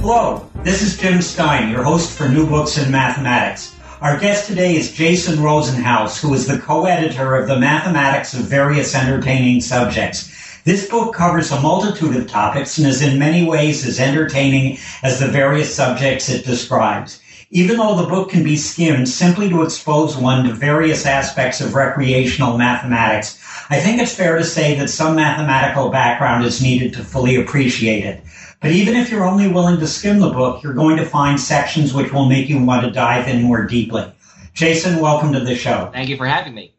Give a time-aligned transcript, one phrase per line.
[0.00, 3.74] Hello, this is Jim Stein, your host for New Books in Mathematics.
[4.00, 8.94] Our guest today is Jason Rosenhouse, who is the co-editor of the Mathematics of Various
[8.94, 10.32] Entertaining Subjects.
[10.62, 15.18] This book covers a multitude of topics and is in many ways as entertaining as
[15.18, 17.20] the various subjects it describes.
[17.50, 21.74] Even though the book can be skimmed simply to expose one to various aspects of
[21.74, 27.04] recreational mathematics, I think it's fair to say that some mathematical background is needed to
[27.04, 28.22] fully appreciate it.
[28.60, 31.94] But even if you're only willing to skim the book, you're going to find sections
[31.94, 34.12] which will make you want to dive in more deeply.
[34.52, 35.90] Jason, welcome to the show.
[35.92, 36.74] Thank you for having me.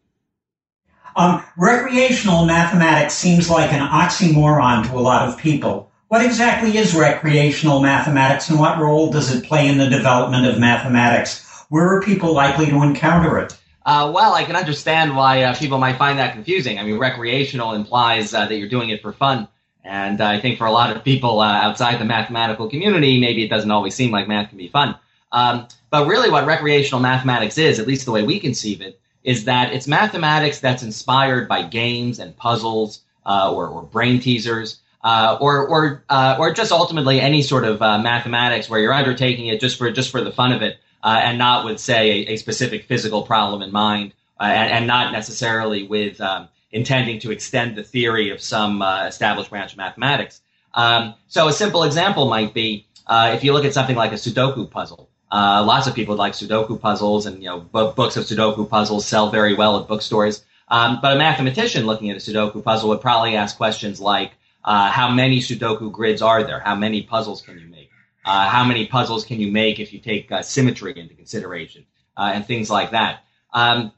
[1.16, 5.90] Um, recreational mathematics seems like an oxymoron to a lot of people.
[6.10, 10.60] What exactly is recreational mathematics and what role does it play in the development of
[10.60, 11.46] mathematics?
[11.70, 13.58] Where are people likely to encounter it?
[13.86, 16.78] Uh, well, I can understand why uh, people might find that confusing.
[16.78, 19.48] I mean, recreational implies uh, that you're doing it for fun.
[19.90, 23.48] And I think for a lot of people uh, outside the mathematical community, maybe it
[23.48, 24.96] doesn't always seem like math can be fun.
[25.32, 29.46] Um, but really, what recreational mathematics is, at least the way we conceive it, is
[29.46, 34.80] that it's mathematics that's inspired by games and puzzles uh, or, or, brain teasers.
[35.02, 39.48] Uh, or or uh, or just ultimately any sort of uh, mathematics where you're undertaking
[39.48, 42.34] it just for just for the fun of it, uh, and not with say a,
[42.34, 47.76] a, specific physical problem in mind, and, and, not necessarily with um, intending to extend
[47.76, 50.42] the theory of some uh, established branch of mathematics.
[50.74, 54.16] Um, so a simple example might be uh, if you look at something like a
[54.16, 55.10] Sudoku puzzle.
[55.32, 59.06] Uh, lots of people like Sudoku puzzles, and you know b- books of Sudoku puzzles
[59.06, 60.44] sell very well at bookstores.
[60.70, 64.32] Um, but a mathematician looking at a Sudoku puzzle would probably ask questions like,
[64.64, 66.60] uh, "How many Sudoku grids are there?
[66.60, 67.90] How many puzzles can you make?
[68.26, 71.86] Uh, how many puzzles can you make if you take uh, symmetry into consideration?"
[72.18, 73.24] and things like that.
[73.54, 73.94] Um,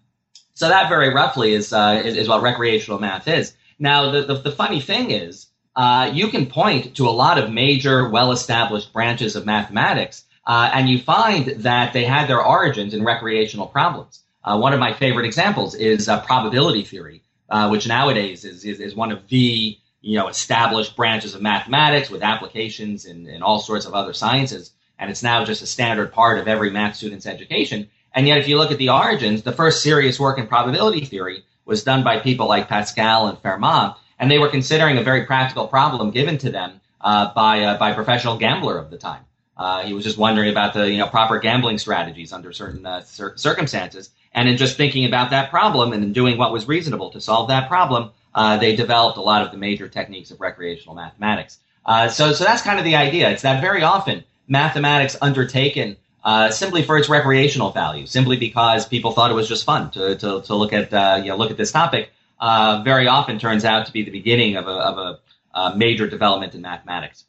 [0.54, 3.54] so that very roughly is, uh, is, is, what recreational math is.
[3.80, 7.52] Now, the, the, the funny thing is, uh, you can point to a lot of
[7.52, 13.04] major, well-established branches of mathematics, uh, and you find that they had their origins in
[13.04, 14.24] recreational problems.
[14.44, 18.80] Uh, one of my favorite examples is uh, probability theory, uh, which nowadays is, is,
[18.80, 23.60] is one of the you know established branches of mathematics with applications in, in all
[23.60, 27.28] sorts of other sciences, and it's now just a standard part of every math student's
[27.28, 27.90] education.
[28.14, 31.44] And yet, if you look at the origins, the first serious work in probability theory
[31.66, 35.68] was done by people like Pascal and Fermat, and they were considering a very practical
[35.68, 39.24] problem given to them uh, by uh, by a professional gambler of the time.
[39.58, 43.02] Uh, he was just wondering about the you know proper gambling strategies under certain uh,
[43.02, 47.10] cir- circumstances, and in just thinking about that problem and in doing what was reasonable
[47.12, 50.96] to solve that problem, uh, they developed a lot of the major techniques of recreational
[50.96, 51.60] mathematics.
[51.86, 53.30] Uh, so, so that's kind of the idea.
[53.30, 59.12] It's that very often mathematics undertaken uh, simply for its recreational value, simply because people
[59.12, 61.58] thought it was just fun to, to, to look at uh, you know, look at
[61.58, 62.12] this topic.
[62.40, 65.20] Uh, very often turns out to be the beginning of a, of a,
[65.60, 67.26] a major development in mathematics.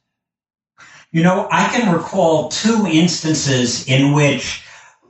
[1.10, 4.64] You know, I can recall two instances in which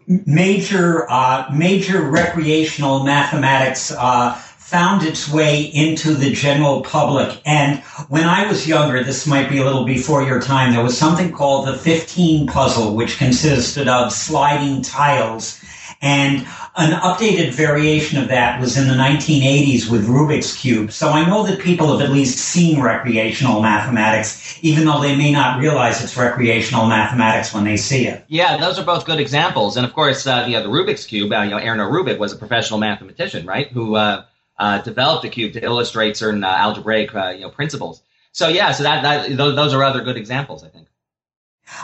[0.07, 4.41] major uh, major recreational mathematics uh,
[4.73, 7.41] found its way into the general public.
[7.45, 10.97] And when I was younger, this might be a little before your time, there was
[10.97, 15.63] something called the 15 puzzle, which consisted of sliding tiles.
[16.01, 20.91] And an updated variation of that was in the 1980s with Rubik's Cube.
[20.91, 25.31] So I know that people have at least seen recreational mathematics, even though they may
[25.31, 28.25] not realize it's recreational mathematics when they see it.
[28.29, 29.77] Yeah, those are both good examples.
[29.77, 32.81] And of course, uh, the Rubik's Cube, uh, you know, Erno Rubik was a professional
[32.81, 33.69] mathematician, right?
[33.69, 34.25] Who, uh,
[34.59, 38.03] uh, developed a cube to illustrate certain uh, algebraic uh, you know principles.
[38.33, 40.89] So yeah, so that, that those are other good examples, I think.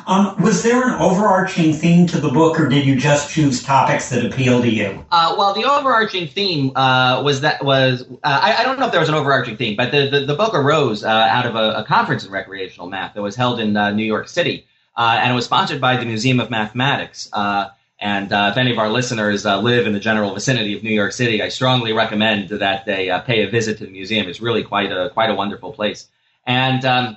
[0.06, 4.10] Um, was there an overarching theme to the book, or did you just choose topics
[4.10, 5.04] that appeal to you?
[5.10, 8.92] Uh, well, the overarching theme uh, was that was uh, I, I, don't know if
[8.92, 11.80] there was an overarching theme, but the the, the book arose uh, out of a,
[11.80, 14.66] a, conference in recreational math that was held in uh, New York City,
[14.96, 17.30] uh, and it was sponsored by the Museum of Mathematics.
[17.32, 17.70] And
[18.32, 21.12] uh, if any of our listeners uh, live in the general vicinity of New York
[21.12, 24.28] City, I strongly recommend that they uh, pay a visit to the museum.
[24.28, 26.06] It's really quite a quite a wonderful place.
[26.46, 27.16] And um,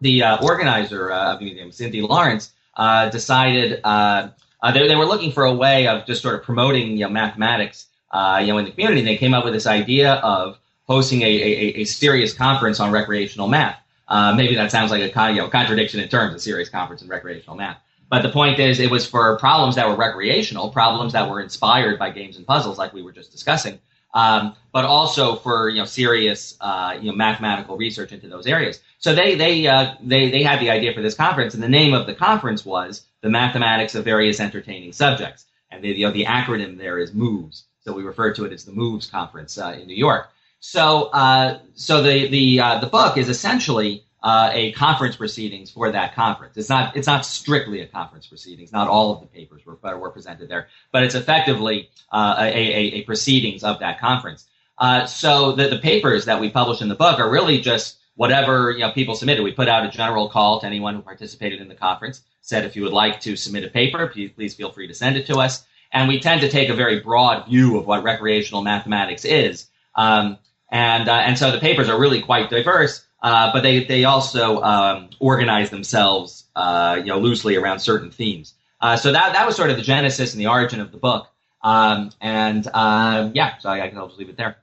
[0.00, 5.32] the uh, organizer uh, of the museum, Cindy Lawrence, uh, decided they, they were looking
[5.32, 8.72] for a way of just sort of promoting you know, mathematics you know in the
[8.72, 9.00] community.
[9.00, 12.90] And they came up with this idea of hosting a, a, a serious conference on
[12.90, 13.80] recreational math.
[14.08, 17.08] Uh, maybe that sounds like a you know, contradiction in terms, a serious conference in
[17.08, 17.78] recreational math.
[18.10, 21.96] But the point is, it was for problems that were recreational, problems that were inspired
[21.98, 23.78] by games and puzzles, like we were just discussing,
[24.14, 28.80] um, but also for you know serious uh, you know mathematical research into those areas.
[28.98, 31.94] So they they uh, they they had the idea for this conference, and the name
[31.94, 36.24] of the conference was the Mathematics of Various Entertaining Subjects, and the you know, the
[36.24, 37.62] acronym there is MOVES.
[37.82, 40.30] So we refer to it as the MOVES conference uh, in New York.
[40.58, 45.90] So uh, so the the uh, the book is essentially uh, a conference proceedings for
[45.90, 46.56] that conference.
[46.56, 48.72] It's not it's not strictly a conference proceedings.
[48.72, 52.80] Not all of the papers were were presented there, but it's effectively uh, a, a,
[52.96, 54.46] a, proceedings of that conference.
[54.78, 58.70] Uh, so the, the papers that we publish in the book are really just whatever
[58.70, 59.42] you know people submitted.
[59.42, 62.22] We put out a general call to anyone who participated in the conference.
[62.42, 65.16] Said if you would like to submit a paper, please, please feel free to send
[65.16, 65.64] it to us.
[65.92, 69.66] And we tend to take a very broad view of what recreational mathematics is.
[69.94, 70.38] Um,
[70.70, 73.04] and uh, and so the papers are really quite diverse.
[73.22, 78.54] Uh, but they they also um, organize themselves, uh, you know, loosely around certain themes.
[78.80, 81.28] Uh, so that that was sort of the genesis and the origin of the book.
[81.62, 84.56] Um, and um, yeah, so I, I can just leave it there.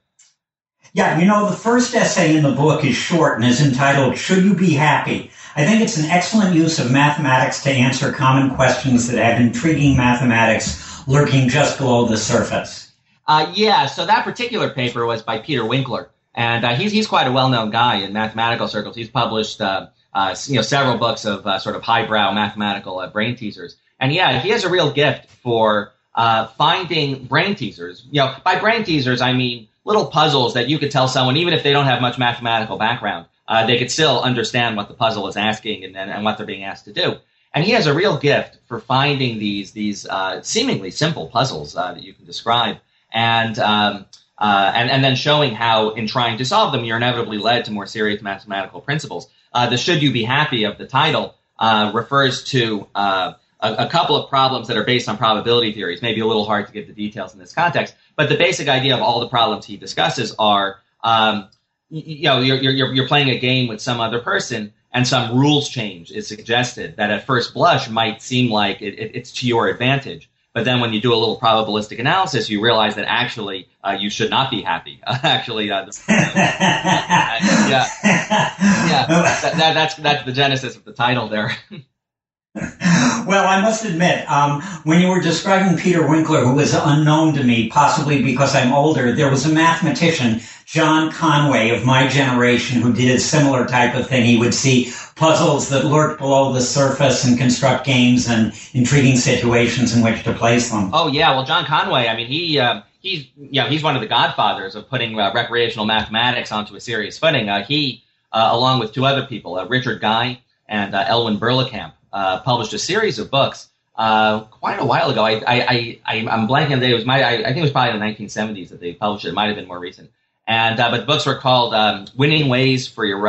[0.94, 4.44] Yeah, you know, the first essay in the book is short and is entitled "Should
[4.44, 9.08] You Be Happy." I think it's an excellent use of mathematics to answer common questions
[9.08, 12.92] that have intriguing mathematics lurking just below the surface.
[13.28, 16.10] Uh, yeah, so that particular paper was by Peter Winkler.
[16.38, 18.96] And uh, he's he's quite a well-known guy in mathematical circles.
[18.96, 23.08] He's published uh, uh, you know several books of uh, sort of highbrow mathematical uh,
[23.08, 23.76] brain teasers.
[24.00, 28.06] And yeah, he has a real gift for uh, finding brain teasers.
[28.12, 31.56] You know, by brain teasers I mean little puzzles that you could tell someone, even
[31.56, 33.26] if they don't have much mathematical background,
[33.66, 36.66] they could still understand what the puzzle is asking and, and, and what they're being
[36.66, 37.16] asked to do.
[37.54, 40.06] And he has a real gift for finding these these
[40.44, 42.78] seemingly simple puzzles that you can describe
[43.12, 44.06] and um,
[44.38, 47.72] uh, and, and then showing how, in trying to solve them, you're inevitably led to
[47.72, 49.28] more serious mathematical principles.
[49.54, 53.90] Uh, the "Should You Be Happy" of the title uh, refers to uh, a, a,
[53.90, 56.02] couple of problems that are based on probability theories.
[56.02, 58.96] Maybe a little hard to give the details in this context, but the basic idea
[58.96, 61.50] of all the problems he discusses are, um,
[61.90, 65.36] you, you know, you're, you're, you're playing a game with some other person, and some
[65.36, 69.48] rules change is suggested that at first blush might seem like it, it, it's to
[69.48, 70.30] your advantage.
[70.58, 74.10] But then when you do a little probabilistic analysis, you realize that actually uh, you
[74.10, 75.00] should not be happy.
[75.06, 81.56] actually, uh, the, yeah, yeah, that, that, that's that's the genesis of the title there.
[82.56, 87.44] well, I must admit, um, when you were describing Peter Winkler, who was unknown to
[87.44, 92.94] me, possibly because I'm older, there was a mathematician, John Conway of my generation, who
[92.94, 94.26] did a similar type of thing.
[94.26, 99.96] He would see puzzles that lurk below the surface and construct games and intriguing situations
[99.96, 100.92] in which to place them.
[100.94, 102.60] Oh yeah, well, John Conway, I mean, he.
[102.60, 106.76] Uh, he's, you know, he's one of the godfathers of putting uh, recreational mathematics onto
[106.76, 107.48] a serious footing.
[107.48, 108.04] Uh, he,
[108.34, 112.80] uh, along with two other people, uh, Richard Guy and Elwin Berlekamp, uh, published a
[112.80, 115.24] series of books uh, quite a while ago.
[115.24, 117.72] I, I, I, I'm blanking on the It was my, I, I, think it was
[117.72, 119.30] probably in the 1970s that they published it.
[119.30, 120.12] It might have been more recent.
[120.48, 123.20] And uh, but the books were called um, "Winning Ways for Your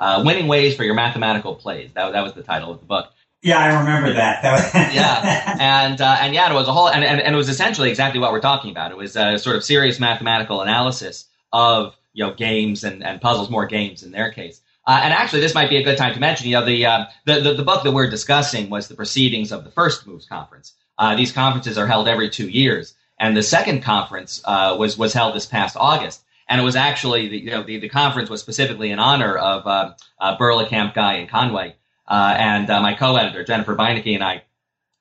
[0.00, 3.12] uh, Winning Ways for Your Mathematical Plays." That, that was the title of the book.
[3.42, 4.42] Yeah, I remember that.
[4.42, 7.38] that was yeah, and uh, and yeah, it was a whole, and, and, and, it
[7.38, 8.90] was essentially exactly what we're talking about.
[8.90, 13.48] It was a sort of serious mathematical analysis of you know games and, and puzzles,
[13.48, 14.60] more games in their case.
[14.86, 16.48] Uh, and actually, this might be a good time to mention.
[16.48, 19.64] You know, the, uh, the, the the book that we're discussing was the proceedings of
[19.64, 20.74] the first Moves conference.
[20.98, 25.14] Uh, these conferences are held every two years, and the second conference uh, was was
[25.14, 26.22] held this past August.
[26.50, 29.66] And it was actually the you know the, the conference was specifically in honor of
[29.66, 31.76] uh, uh, Guy, uh, and Conway.
[32.08, 34.42] and my co-editor Jennifer Beineke and I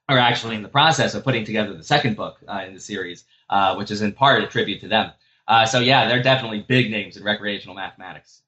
[0.07, 3.25] are actually in the process of putting together the second book uh, in the series,
[3.75, 5.11] which is in part a tribute to them.
[5.65, 8.43] so yeah, they're definitely big names in recreational mathematics.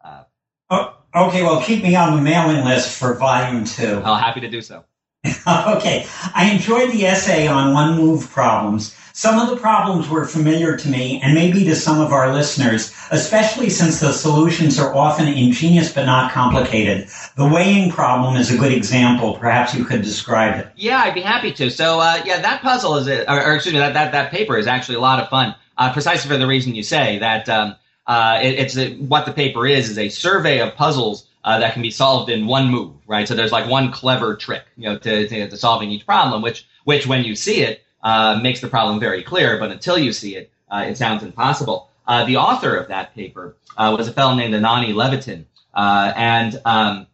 [0.69, 4.01] Oh, okay, well, keep me on the mailing list for volume two.
[4.05, 4.85] Oh, happy to do so.
[5.47, 8.95] okay, I enjoyed the essay on one move problems.
[9.13, 12.93] Some of the problems were familiar to me and maybe to some of our listeners,
[13.11, 17.09] especially since the solutions are often ingenious but not complicated.
[17.35, 19.37] The weighing problem is a good example.
[19.37, 20.71] Perhaps you could describe it.
[20.75, 21.69] Yeah, I'd be happy to.
[21.69, 24.67] So, uh, yeah, that puzzle is, or, or, excuse me, that, that, that paper is
[24.67, 27.49] actually a lot of fun, uh, precisely for the reason you say that.
[27.49, 27.75] Um,
[28.07, 31.73] uh, it, it's a, what the paper is is a survey of puzzles uh, that
[31.73, 33.27] can be solved in one move, right?
[33.27, 36.67] So there's like one clever trick, you know, to, to, to solving each problem, which
[36.83, 40.35] which when you see it uh, makes the problem very clear, but until you see
[40.35, 41.89] it, uh, it sounds impossible.
[42.07, 47.07] Uh, the author of that paper uh, was a fellow named Anani Levitin, and um,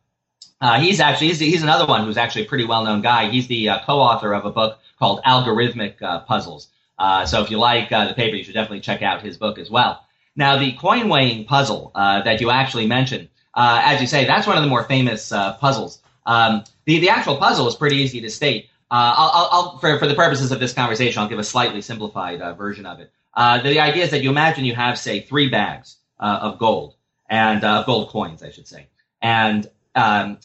[0.79, 3.29] he's actually he's, he's another one who's actually a pretty well known guy.
[3.29, 6.69] He's the co-author of a book called Algorithmic Puzzles.
[7.25, 10.03] so if you like the paper, you should definitely check out his book as well.
[10.37, 14.45] Now, the coin weighing puzzle uh, that you actually mentioned, uh, as you say, that's
[14.45, 15.99] one of the more famous uh, puzzles.
[16.27, 18.69] Um, the the actual puzzle is pretty easy to state.
[18.89, 22.41] Uh, I'll, I'll, for for the purposes of this conversation, I'll give a slightly simplified
[22.41, 23.11] uh, version of it.
[23.33, 26.95] Uh, the idea is that you imagine you have, say, three bags uh, of gold
[27.29, 28.87] and gold coins, I should say,
[29.21, 30.37] and um,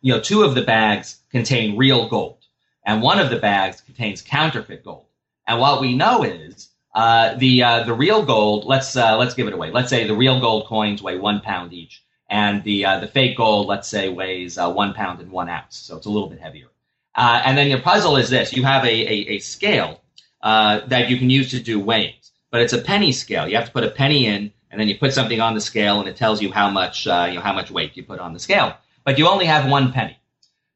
[0.00, 2.38] you know, two of the bags contain real gold,
[2.84, 5.06] and one of the bags contains counterfeit gold.
[5.46, 8.64] And what we know is uh, the uh, the real gold.
[8.64, 9.70] Let's uh, let's give it away.
[9.70, 13.36] Let's say the real gold coins weigh one pound each, and the uh, the fake
[13.36, 15.76] gold, let's say, weighs uh, one pound and one ounce.
[15.76, 16.68] So it's a little bit heavier.
[17.18, 20.00] Uh, and then your puzzle is this: you have a a, a scale
[20.42, 23.46] that you can use to do weighings, but it's a penny scale.
[23.48, 25.98] You have to put a penny in, and then you put something on the scale,
[26.00, 28.38] and it tells you how much you know how much weight you put on the
[28.38, 28.76] scale.
[29.04, 30.16] But you only have one penny.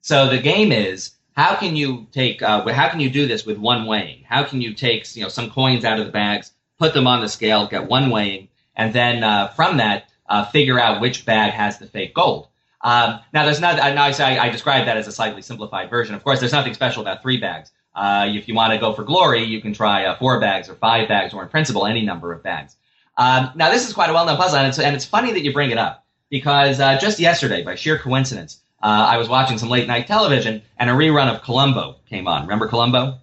[0.01, 3.59] So the game is how can you take uh, how can you do this with
[3.59, 4.25] one weighing?
[4.29, 7.21] How can you take you know some coins out of the bags, put them on
[7.21, 11.53] the scale, get one weighing, and then uh, from that uh, figure out which bag
[11.53, 12.49] has the fake gold?
[12.83, 13.77] Um, now there's not.
[13.77, 16.15] Now I, I describe that as a slightly simplified version.
[16.15, 17.71] Of course, there's nothing special about three bags.
[17.95, 20.75] Uh, if you want to go for glory, you can try uh, four bags or
[20.75, 22.77] five bags, or in principle, any number of bags.
[23.17, 25.53] Um, now this is quite a well-known puzzle, and it's, and it's funny that you
[25.53, 29.69] bring it up because uh, just yesterday, by sheer coincidence, uh, I was watching some
[29.69, 32.43] late night television, and a rerun of Columbo came on.
[32.43, 33.19] Remember Columbo?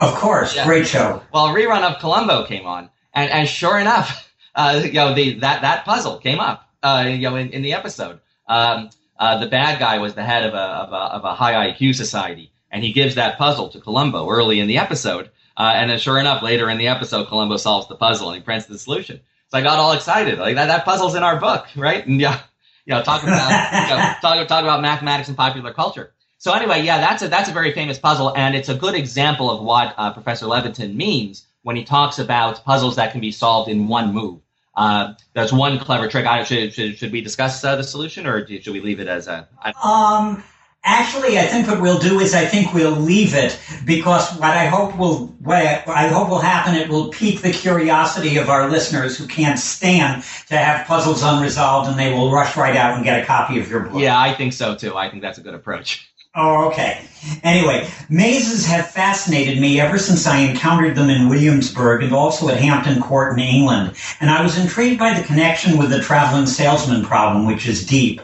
[0.00, 0.64] Of course, yeah.
[0.64, 1.20] great show.
[1.32, 5.40] Well, a rerun of Columbo came on, and, and sure enough, uh, you know, the,
[5.40, 8.20] that that puzzle came up, uh, you know, in, in the episode.
[8.48, 11.70] Um, uh, the bad guy was the head of a, of a of a high
[11.70, 15.30] IQ society, and he gives that puzzle to Columbo early in the episode.
[15.56, 18.42] Uh, and then, sure enough, later in the episode, Columbo solves the puzzle and he
[18.42, 19.20] prints the solution.
[19.48, 22.06] So I got all excited, like that, that puzzle's in our book, right?
[22.06, 22.40] And yeah,
[22.84, 26.12] you know, talk about you know, talk, talk about mathematics and popular culture.
[26.38, 29.50] So anyway, yeah, that's a that's a very famous puzzle, and it's a good example
[29.50, 33.68] of what uh, Professor Levitin means when he talks about puzzles that can be solved
[33.68, 34.40] in one move.
[34.78, 36.24] Uh, that's one clever trick.
[36.24, 39.26] I, should, should, should we discuss uh, the solution, or should we leave it as
[39.26, 39.48] a?
[39.60, 40.44] I, um.
[40.84, 44.66] Actually, I think what we'll do is I think we'll leave it because what I
[44.66, 45.58] hope will what
[45.88, 50.22] I hope will happen it will pique the curiosity of our listeners who can't stand
[50.46, 53.68] to have puzzles unresolved and they will rush right out and get a copy of
[53.68, 54.00] your book.
[54.00, 54.96] Yeah, I think so too.
[54.96, 56.07] I think that's a good approach.
[56.34, 57.04] Oh, okay.
[57.42, 62.58] Anyway, mazes have fascinated me ever since I encountered them in Williamsburg and also at
[62.58, 63.96] Hampton Court in England.
[64.20, 68.20] And I was intrigued by the connection with the traveling salesman problem, which is deep.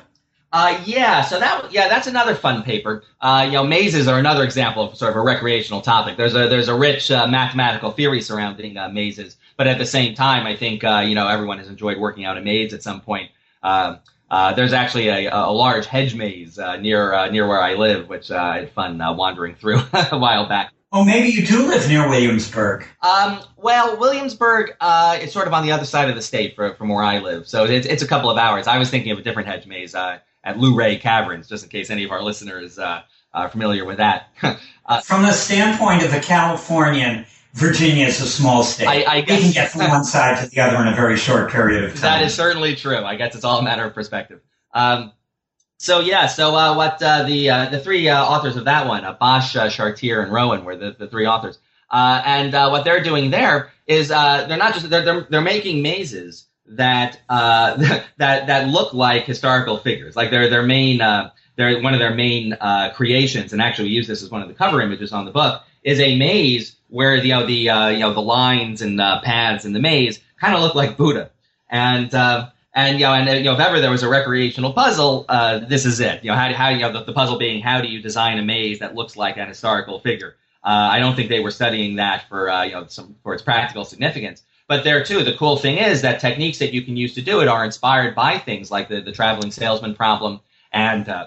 [0.52, 3.02] Uh, yeah, so that yeah, that's another fun paper.
[3.20, 6.16] Uh, you know, mazes are another example of sort of a recreational topic.
[6.16, 10.14] There's a there's a rich uh, mathematical theory surrounding uh, mazes, but at the same
[10.14, 13.00] time, I think uh, you know everyone has enjoyed working out a maze at some
[13.00, 13.32] point.
[14.30, 18.60] Uh, there's actually a, a, large hedge maze near near where I live, which I
[18.60, 20.72] had fun wandering through a while back.
[20.92, 22.86] Oh, maybe you do live near Williamsburg.
[23.02, 26.72] Um, well, Williamsburg uh, is sort of on the other side of the state for,
[26.74, 28.66] from where I live, so it's, it's a couple of hours.
[28.66, 29.94] I was thinking of a different hedge maze.
[29.94, 33.02] Uh, at Luray Caverns, just in case any of our listeners uh,
[33.32, 34.28] are familiar with that.
[34.86, 38.86] uh, from the standpoint of a Californian, Virginia is a small state.
[38.86, 41.16] I, I guess, we can get from one side to the other in a very
[41.16, 42.02] short period of time.
[42.02, 42.98] That is certainly true.
[42.98, 44.40] I guess it's all a matter of perspective.
[44.72, 45.12] Um,
[45.78, 49.04] so yeah, so uh, what uh, the uh, the three uh, authors of that one,
[49.04, 51.58] uh, Bosch, uh, Chartier, and Rowan, were the, the three authors.
[51.90, 57.20] and what they're doing there is they're not just they're, they're they're making mazes that
[57.28, 57.76] uh,
[58.16, 60.16] that that look like historical figures.
[60.16, 63.94] Like their their main uh, their one of their main uh, creations, and actually we
[63.94, 67.20] use this as one of the cover images on the book, is a maze where
[67.20, 70.20] the you know, the uh, you know the lines and uh, paths in the maze
[70.40, 71.30] kind of look like Buddha.
[71.70, 75.26] And uh, and you know and you know if ever there was a recreational puzzle,
[75.28, 76.24] uh, this is it.
[76.24, 78.42] You know how how you know the, the puzzle being how do you design a
[78.42, 80.36] maze that looks like an historical figure.
[80.64, 83.42] Uh, I don't think they were studying that for uh, you know some for its
[83.42, 84.42] practical significance.
[84.66, 87.40] But there too, the cool thing is that techniques that you can use to do
[87.40, 90.40] it are inspired by things like the, the traveling salesman problem
[90.72, 91.26] and uh,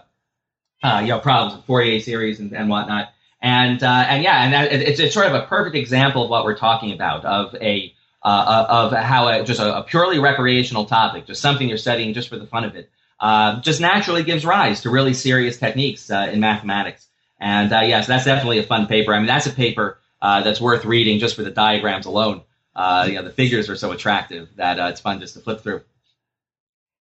[0.84, 3.14] uh, you know problems with Fourier series and, and whatnot.
[3.42, 6.44] And uh, and yeah, and that, it's, it's sort of a perfect example of what
[6.44, 10.86] we're talking about of a uh, uh, of how a, just a, a, purely recreational
[10.86, 12.90] topic, just something you're studying just for the fun of it,
[13.20, 17.08] uh, just naturally gives rise to really serious techniques in mathematics.
[17.40, 19.14] And yes, yeah, so that's definitely a fun paper.
[19.14, 22.42] I mean, that's a paper that's worth reading just for the diagrams alone
[22.78, 25.62] uh, you know, the figures are so attractive that uh, it's fun just to flip
[25.62, 25.82] through.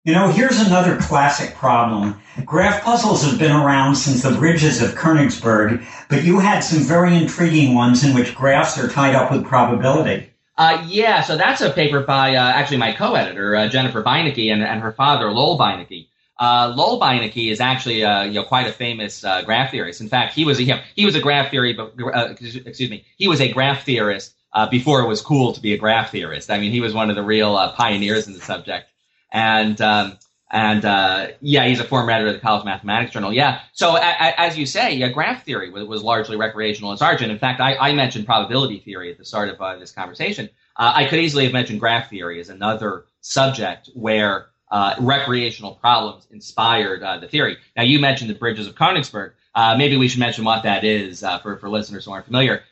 [0.05, 2.21] You know, here's another classic problem.
[2.45, 7.17] Graph puzzles have been around since the bridges of Königsberg, but you had some very
[7.17, 10.29] intriguing ones in which graphs are tied up with probability.
[10.59, 14.61] Uh, yeah, so that's a paper by uh, actually my co-editor uh, Jennifer Beineke and,
[14.61, 16.07] and her father Lowell Beineke.
[16.39, 20.01] Uh, Lowell Beineke is actually uh, you know quite a famous uh, graph theorist.
[20.01, 21.95] In fact, he was a, you know, he was a graph theory, but
[22.39, 25.77] excuse me, he was a graph theorist uh, before it was cool to be a
[25.79, 26.51] graph theorist.
[26.51, 28.87] I mean, he was one of the real pioneers in the subject.
[29.35, 30.17] And um,
[30.49, 33.33] And uh, yeah, he's a former editor of the College Mathematics Journal.
[33.33, 33.59] Yeah.
[33.73, 37.31] So a, a, as you say, yeah, graph theory was, was, largely recreational in Sargent.
[37.31, 40.49] In fact, I, I mentioned probability theory at the start of uh, this conversation.
[40.77, 46.27] Uh, I could easily have mentioned graph theory as another subject where uh, recreational problems
[46.31, 47.57] inspired uh, the theory.
[47.75, 49.33] Now, you mentioned the bridges of Königsberg.
[49.53, 52.63] Uh, maybe we should mention what that is for, for listeners who aren't familiar.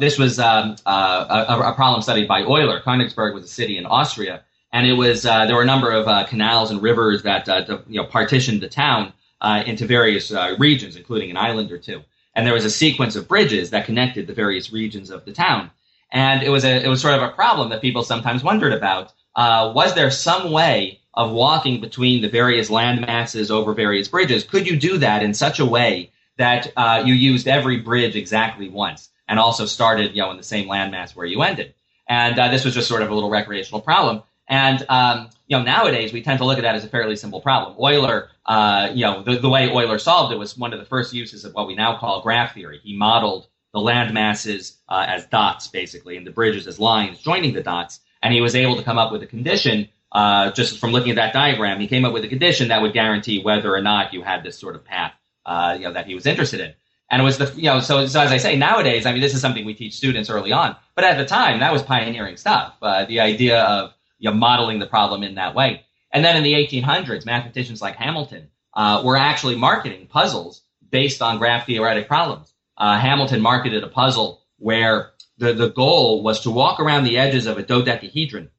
[0.00, 2.80] this was um, a, a, problem studied by Euler.
[2.80, 6.06] Königsberg was a city in Austria and it was uh, there were a number of
[6.06, 10.56] uh, canals and rivers that uh, you know partitioned the town uh, into various uh,
[10.58, 12.02] regions, including an island or two.
[12.34, 15.70] And there was a sequence of bridges that connected the various regions of the town.
[16.12, 19.12] And it was a it was sort of a problem that people sometimes wondered about.
[19.34, 24.44] Uh, was there some way of walking between the various land masses over various bridges?
[24.44, 26.72] Could you do that in such a way that
[27.06, 31.16] you used every bridge exactly once and also started you know in the same landmass
[31.16, 31.74] where you ended?
[32.08, 34.22] And this was just sort of a little recreational problem.
[34.48, 37.40] And um, you know, nowadays we tend to look at that as a fairly simple
[37.40, 37.76] problem.
[37.82, 41.12] Euler, uh, you know, the, the way Euler solved it was one of the first
[41.12, 42.80] uses of what we now call graph theory.
[42.82, 47.52] He modeled the land masses uh, as dots, basically, and the bridges as lines joining
[47.52, 49.88] the dots, and he was able to come up with a condition.
[50.10, 52.94] Uh, just from looking at that diagram, he came up with a condition that would
[52.94, 55.12] guarantee whether or not you had this sort of path,
[55.44, 56.72] uh, you know, that he was interested in.
[57.10, 59.34] And it was the, you know, so, so as I say, nowadays, I mean, this
[59.34, 62.74] is something we teach students early on, but at the time, that was pioneering stuff.
[62.80, 65.84] Uh, the idea of you know, modeling the problem in that way.
[66.12, 71.38] And then in the 1800s, mathematicians like Hamilton uh, were actually marketing puzzles based on
[71.38, 72.52] graph theoretic problems.
[72.76, 77.46] Uh, Hamilton marketed a puzzle where the, the goal was to walk around the edges
[77.46, 78.50] of a dodecahedron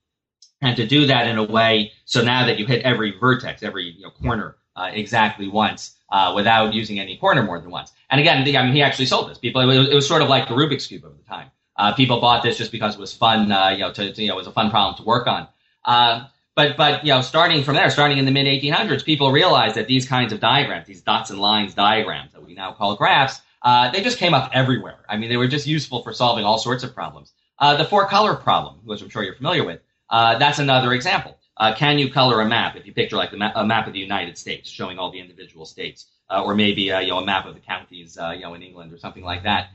[0.61, 3.91] and to do that in a way so now that you hit every vertex, every
[3.91, 7.91] you know, corner uh, exactly once uh, without using any corner more than once.
[8.09, 9.37] And again, the, I mean, he actually sold this.
[9.37, 11.51] People, it was, it was, sort of like the Rubik's cube of the time.
[11.79, 14.27] Uh, people bought this just because it was fun, uh, you know, to, to, you
[14.27, 15.47] know, it was a fun problem to work on.
[15.85, 19.75] Uh, but but you know, starting from there, starting in the mid 1800s, people realized
[19.75, 23.39] that these kinds of diagrams, these dots and lines diagrams that we now call graphs,
[23.61, 25.05] uh, they just came up everywhere.
[25.07, 27.31] I mean, they were just useful for solving all sorts of problems.
[27.59, 31.37] Uh, the four color problem, which I'm sure you're familiar with, uh, that's another example.
[31.75, 34.37] Can you color a map if you picture like ma- a map of the United
[34.37, 37.59] States, showing all the individual states, or maybe uh, you know a map of the
[37.59, 39.69] counties, you know, in England or something like that?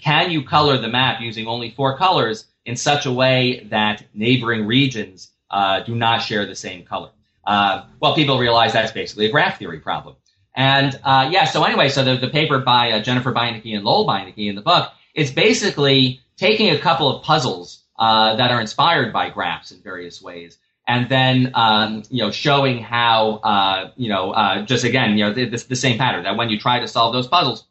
[0.00, 4.66] can you color the map using only four colors in such a way that neighboring
[4.66, 7.10] regions uh, do not share the same color.
[7.46, 10.16] Uh, well, people realize that's basically a graph theory problem.
[10.54, 14.06] And uh, yeah, so anyway, so the, the paper by uh, Jennifer Beineke and Lowell
[14.06, 19.12] Beineke in the book is basically taking a couple of puzzles uh, that are inspired
[19.12, 24.32] by graphs in various ways and then um, you know showing how uh, you know
[24.32, 27.12] uh, just again you know the, the, same pattern that when you try to solve
[27.12, 27.66] those puzzles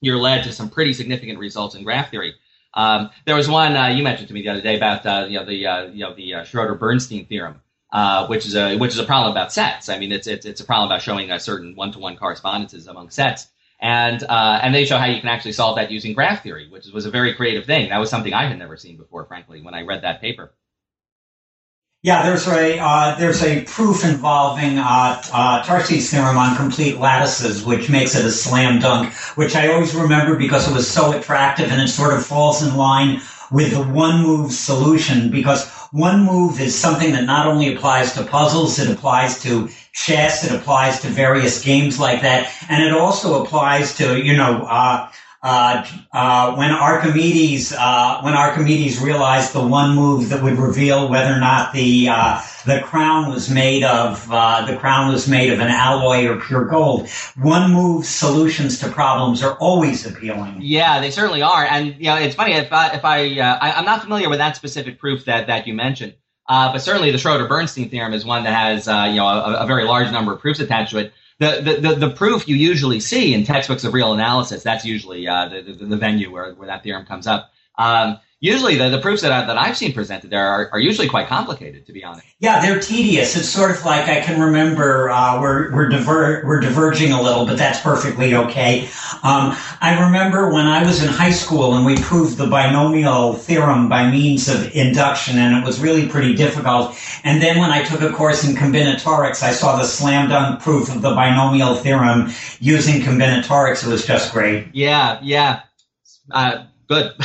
[0.00, 2.34] you're led to some pretty significant results in graph theory
[2.76, 5.38] um, there was one uh, you mentioned to me the other day about uh, you
[5.38, 8.98] know the uh, you know the uh, Schroeder-Bernstein theorem, uh, which is a which is
[8.98, 9.88] a problem about sets.
[9.88, 12.86] I mean, it's it's, it's a problem about showing a certain one to one correspondences
[12.86, 13.48] among sets,
[13.80, 16.86] and uh, and they show how you can actually solve that using graph theory, which
[16.88, 17.88] was a very creative thing.
[17.88, 20.52] That was something I had never seen before, frankly, when I read that paper.
[22.06, 27.64] Yeah, there's a uh, there's a proof involving uh, uh, Tarski's theorem on complete lattices,
[27.64, 31.68] which makes it a slam dunk, which I always remember because it was so attractive
[31.72, 36.60] and it sort of falls in line with the one move solution because one move
[36.60, 41.08] is something that not only applies to puzzles, it applies to chess, it applies to
[41.08, 44.64] various games like that, and it also applies to you know
[45.46, 51.32] uh, uh, when Archimedes uh, when Archimedes realized the one move that would reveal whether
[51.32, 55.68] or not the uh, the crown was made of the crown was made of an
[55.68, 57.08] alloy or pure gold.
[57.36, 60.56] One move solutions to problems are always appealing.
[60.62, 63.84] Yeah, they certainly are, and you know it's funny if I, if I, I am
[63.84, 66.14] not familiar with that specific proof that that you mentioned.
[66.48, 70.10] but certainly, the Schroeder-Bernstein theorem is one that has you know a, a very large
[70.10, 73.84] number of proofs attached to it the, the, the, proof you usually see in textbooks
[73.84, 77.26] of real analysis, that's usually uh, the, the, the, venue where, where that theorem comes
[77.26, 77.52] up.
[77.76, 81.08] Um, usually the, the proofs that, I, that I've seen presented there are, are usually
[81.08, 82.26] quite complicated, to be honest.
[82.38, 83.36] Yeah, they're tedious.
[83.36, 87.46] It's sort of like I can remember uh, we're we're diver- we're diverging a little,
[87.46, 88.88] but that's perfectly okay.
[89.22, 93.88] Um, I remember when I was in high school and we proved the binomial theorem
[93.88, 96.94] by means of induction, and it was really pretty difficult.
[97.24, 100.94] And then when I took a course in combinatorics, I saw the slam dunk proof
[100.94, 103.86] of the binomial theorem using combinatorics.
[103.86, 104.68] It was just great.
[104.74, 105.62] Yeah, yeah,
[106.30, 107.12] uh, good.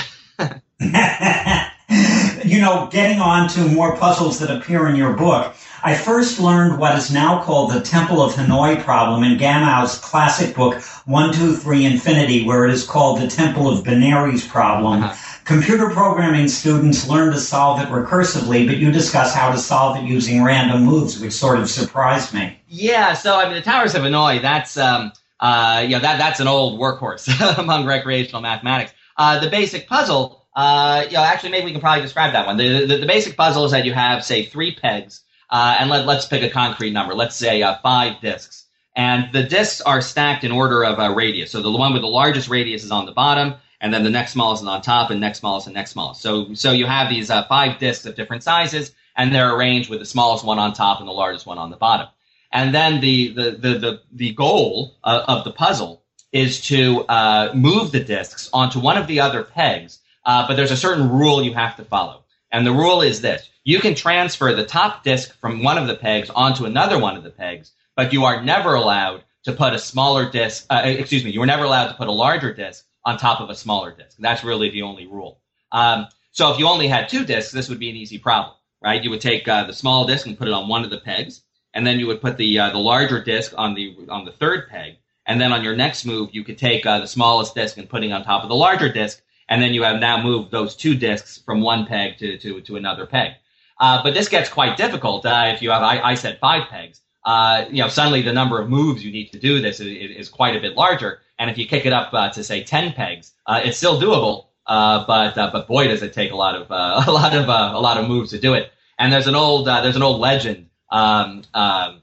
[2.45, 6.79] you know, getting on to more puzzles that appear in your book, I first learned
[6.79, 12.45] what is now called the Temple of Hanoi problem in Gamow's classic book, 123 Infinity,
[12.45, 15.03] where it is called the Temple of Benares problem.
[15.03, 15.39] Uh-huh.
[15.45, 20.03] Computer programming students learn to solve it recursively, but you discuss how to solve it
[20.03, 22.59] using random moves, which sort of surprised me.
[22.67, 26.39] Yeah, so I mean, the Towers of Hanoi, that's um, uh, you know, that that's
[26.39, 28.93] an old workhorse among recreational mathematics.
[29.17, 32.57] Uh, the basic puzzle, uh, you know, actually, maybe we can probably describe that one.
[32.57, 36.05] The, the, the basic puzzle is that you have, say, three pegs, uh, and let,
[36.05, 37.13] let's pick a concrete number.
[37.13, 38.65] Let's say uh, five disks.
[38.95, 41.51] And the disks are stacked in order of radius.
[41.51, 44.33] So the one with the largest radius is on the bottom, and then the next
[44.33, 46.21] smallest is on top, and next smallest and next smallest.
[46.21, 49.99] So, so you have these uh, five disks of different sizes, and they're arranged with
[49.99, 52.07] the smallest one on top and the largest one on the bottom.
[52.51, 57.51] And then the the the the, the goal uh, of the puzzle is to uh,
[57.53, 61.43] move the disks onto one of the other pegs, uh, but there's a certain rule
[61.43, 62.23] you have to follow.
[62.51, 65.95] And the rule is this: you can transfer the top disk from one of the
[65.95, 69.79] pegs onto another one of the pegs, but you are never allowed to put a
[69.79, 70.65] smaller disk.
[70.69, 73.49] Uh, excuse me, you are never allowed to put a larger disk on top of
[73.49, 74.17] a smaller disk.
[74.19, 75.39] That's really the only rule.
[75.71, 79.03] Um, so if you only had two disks, this would be an easy problem, right?
[79.03, 81.41] You would take uh, the small disk and put it on one of the pegs
[81.73, 84.69] and then you would put the uh, the larger disc on the on the third
[84.69, 87.89] peg, and then on your next move you could take uh, the smallest disc and
[87.89, 90.95] putting on top of the larger disc, and then you have now moved those two
[90.95, 93.33] discs from one peg to to, to another peg.
[93.79, 97.01] Uh, but this gets quite difficult uh, if you have I, I said five pegs.
[97.25, 100.29] Uh, you know, suddenly the number of moves you need to do this is, is
[100.29, 103.33] quite a bit larger, and if you kick it up uh, to say ten pegs,
[103.47, 104.47] it's still doable.
[104.67, 106.67] but but boy, does it take a lot of
[107.07, 108.71] a lot of a lot of moves to do it.
[108.97, 112.01] And there's an old there's an old legend um, um,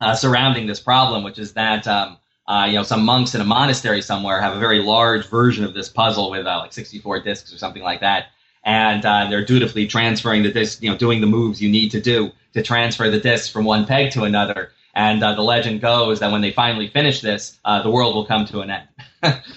[0.00, 3.44] uh, surrounding this problem, which is that um, uh, you know some monks in a
[3.44, 7.52] monastery somewhere have a very large version of this puzzle with uh, like 64 discs
[7.52, 8.26] or something like that,
[8.64, 12.00] and uh, they're dutifully transferring the disc, you know, doing the moves you need to
[12.00, 14.70] do to transfer the discs from one peg to another.
[14.94, 18.24] And uh, the legend goes that when they finally finish this, uh, the world will
[18.24, 19.42] come to an end.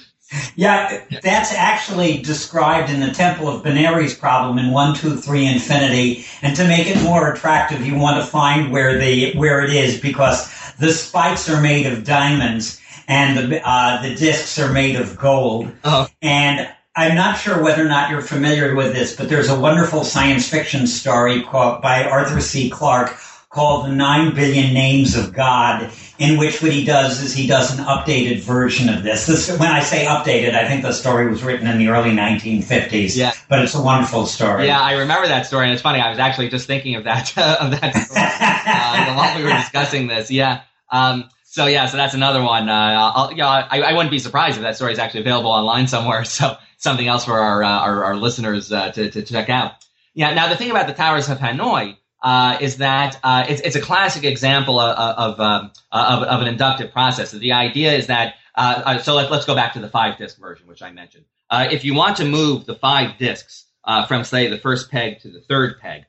[0.56, 6.26] Yeah, that's actually described in the Temple of Benares problem in one, two, three infinity.
[6.44, 10.00] And to make it more attractive, you want to find where the where it is
[10.00, 15.18] because the spikes are made of diamonds and the uh, the discs are made of
[15.18, 15.72] gold.
[15.84, 16.08] Oh.
[16.22, 20.04] And I'm not sure whether or not you're familiar with this, but there's a wonderful
[20.04, 22.70] science fiction story called, by Arthur C.
[22.70, 23.18] Clarke
[23.50, 27.78] called The Nine Billion Names of God, in which what he does is he does
[27.78, 29.26] an updated version of this.
[29.26, 33.16] this when I say updated, I think the story was written in the early 1950s.
[33.16, 33.32] Yeah.
[33.48, 34.68] But it's a wonderful story.
[34.68, 36.00] Yeah, I remember that story, and it's funny.
[36.00, 39.50] I was actually just thinking of that uh, of that story uh, while we were
[39.50, 40.30] discussing this.
[40.30, 40.62] Yeah.
[40.92, 42.70] Um, so yeah, so that's another one.
[42.70, 46.24] Uh, I, I wouldn't be surprised if that story is actually available online somewhere.
[46.26, 49.74] So something else for our uh, our, our, listeners uh, to, to check out.
[50.14, 50.34] Yeah.
[50.34, 53.82] Now the thing about the towers of Hanoi uh, is that uh, it's, it's a
[53.82, 57.32] classic example of, of, um, of, of, an inductive process.
[57.32, 60.68] The idea is that, uh, so let, us go back to the five disk version,
[60.68, 61.26] which I mentioned.
[61.50, 65.20] Uh, if you want to move the five disks uh, from, say, the first peg
[65.22, 66.06] to the third peg,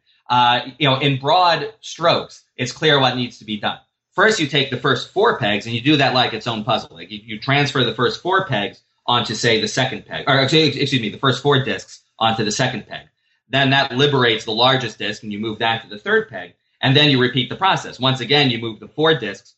[0.78, 3.78] you know, in broad strokes, it's clear what needs to be done.
[4.12, 6.96] First, you take the first four pegs and you do that like its own puzzle.
[6.96, 10.92] Like you, you transfer the first four pegs onto, say, the second peg, or excuse
[10.92, 13.06] me, the first four disks onto the second peg.
[13.48, 16.54] Then that liberates the largest disk and you move that to the third peg.
[16.80, 18.00] And then you repeat the process.
[18.00, 19.54] Once again, you move the four disks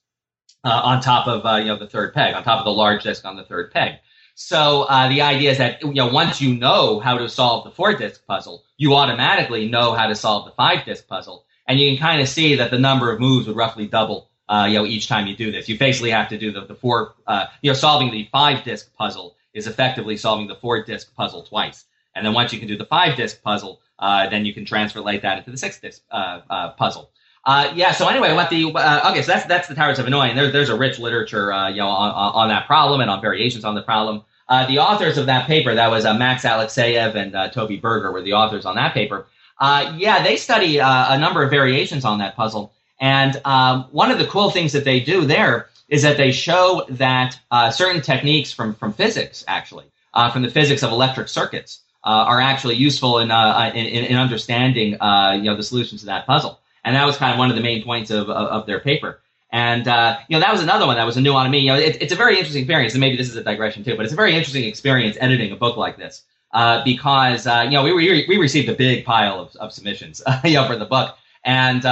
[0.65, 3.03] uh, on top of uh, you know the third peg, on top of the large
[3.03, 3.97] disk on the third peg.
[4.35, 7.71] So uh, the idea is that you know once you know how to solve the
[7.71, 11.91] four disk puzzle, you automatically know how to solve the five disk puzzle, and you
[11.91, 14.31] can kind of see that the number of moves would roughly double.
[14.53, 16.75] Uh, you know, each time you do this, you basically have to do the, the
[16.75, 17.15] four.
[17.27, 21.43] Uh, you know, solving the five disk puzzle is effectively solving the four disk puzzle
[21.43, 21.87] twice.
[22.15, 25.23] And then once you can do the five disc puzzle, uh, then you can translate
[25.23, 27.11] that into the six disc uh, uh, puzzle.
[27.47, 27.93] Uh, yeah.
[27.93, 29.23] So anyway, what the okay?
[29.23, 31.88] So that's that's the Towers of Hanoi, and there's there's a rich literature, you know,
[31.88, 34.23] on, on that problem and on variations on the problem.
[34.51, 38.67] the authors of that paper, that was Max Alekseyev and Toby Berger, were the authors
[38.67, 39.25] on that paper.
[39.62, 44.27] yeah, they study a number of variations on that puzzle, and um, one of the
[44.27, 47.38] cool things that they do there is that they show that
[47.71, 49.85] certain techniques from from physics, actually,
[50.33, 55.01] from the physics of electric circuits, uh, are actually useful in, uh, in, in understanding
[55.01, 56.59] uh, you know the solutions to that puzzle.
[56.85, 59.21] And that was kind of one of the main points of, of, of their paper.
[59.51, 61.61] And uh, you know that was another one that was a new one to me.
[61.61, 63.97] You know, it, it's a very interesting experience, and maybe this is a digression too,
[63.97, 67.73] but it's a very interesting experience editing a book like this uh, because uh, you
[67.73, 70.87] know we, we we received a big pile of, of submissions, you know, for the
[70.87, 71.85] book, and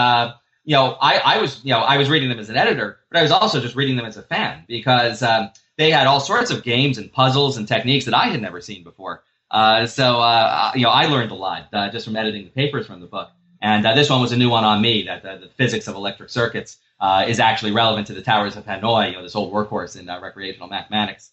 [0.64, 3.18] you know I, I was you know I was reading them as an editor, but
[3.18, 6.50] I was also just reading them as a fan because um, they had all sorts
[6.50, 9.22] of games and puzzles and techniques that I had never seen before.
[9.50, 12.86] Uh, so, uh, you know, I learned a lot uh, just from editing the papers
[12.86, 13.30] from the book.
[13.62, 16.30] And uh, this one was a new one on me that the physics of electric
[16.30, 19.98] circuits uh, is actually relevant to the towers of Hanoi, you know, this old workhorse
[19.98, 21.32] in recreational mathematics.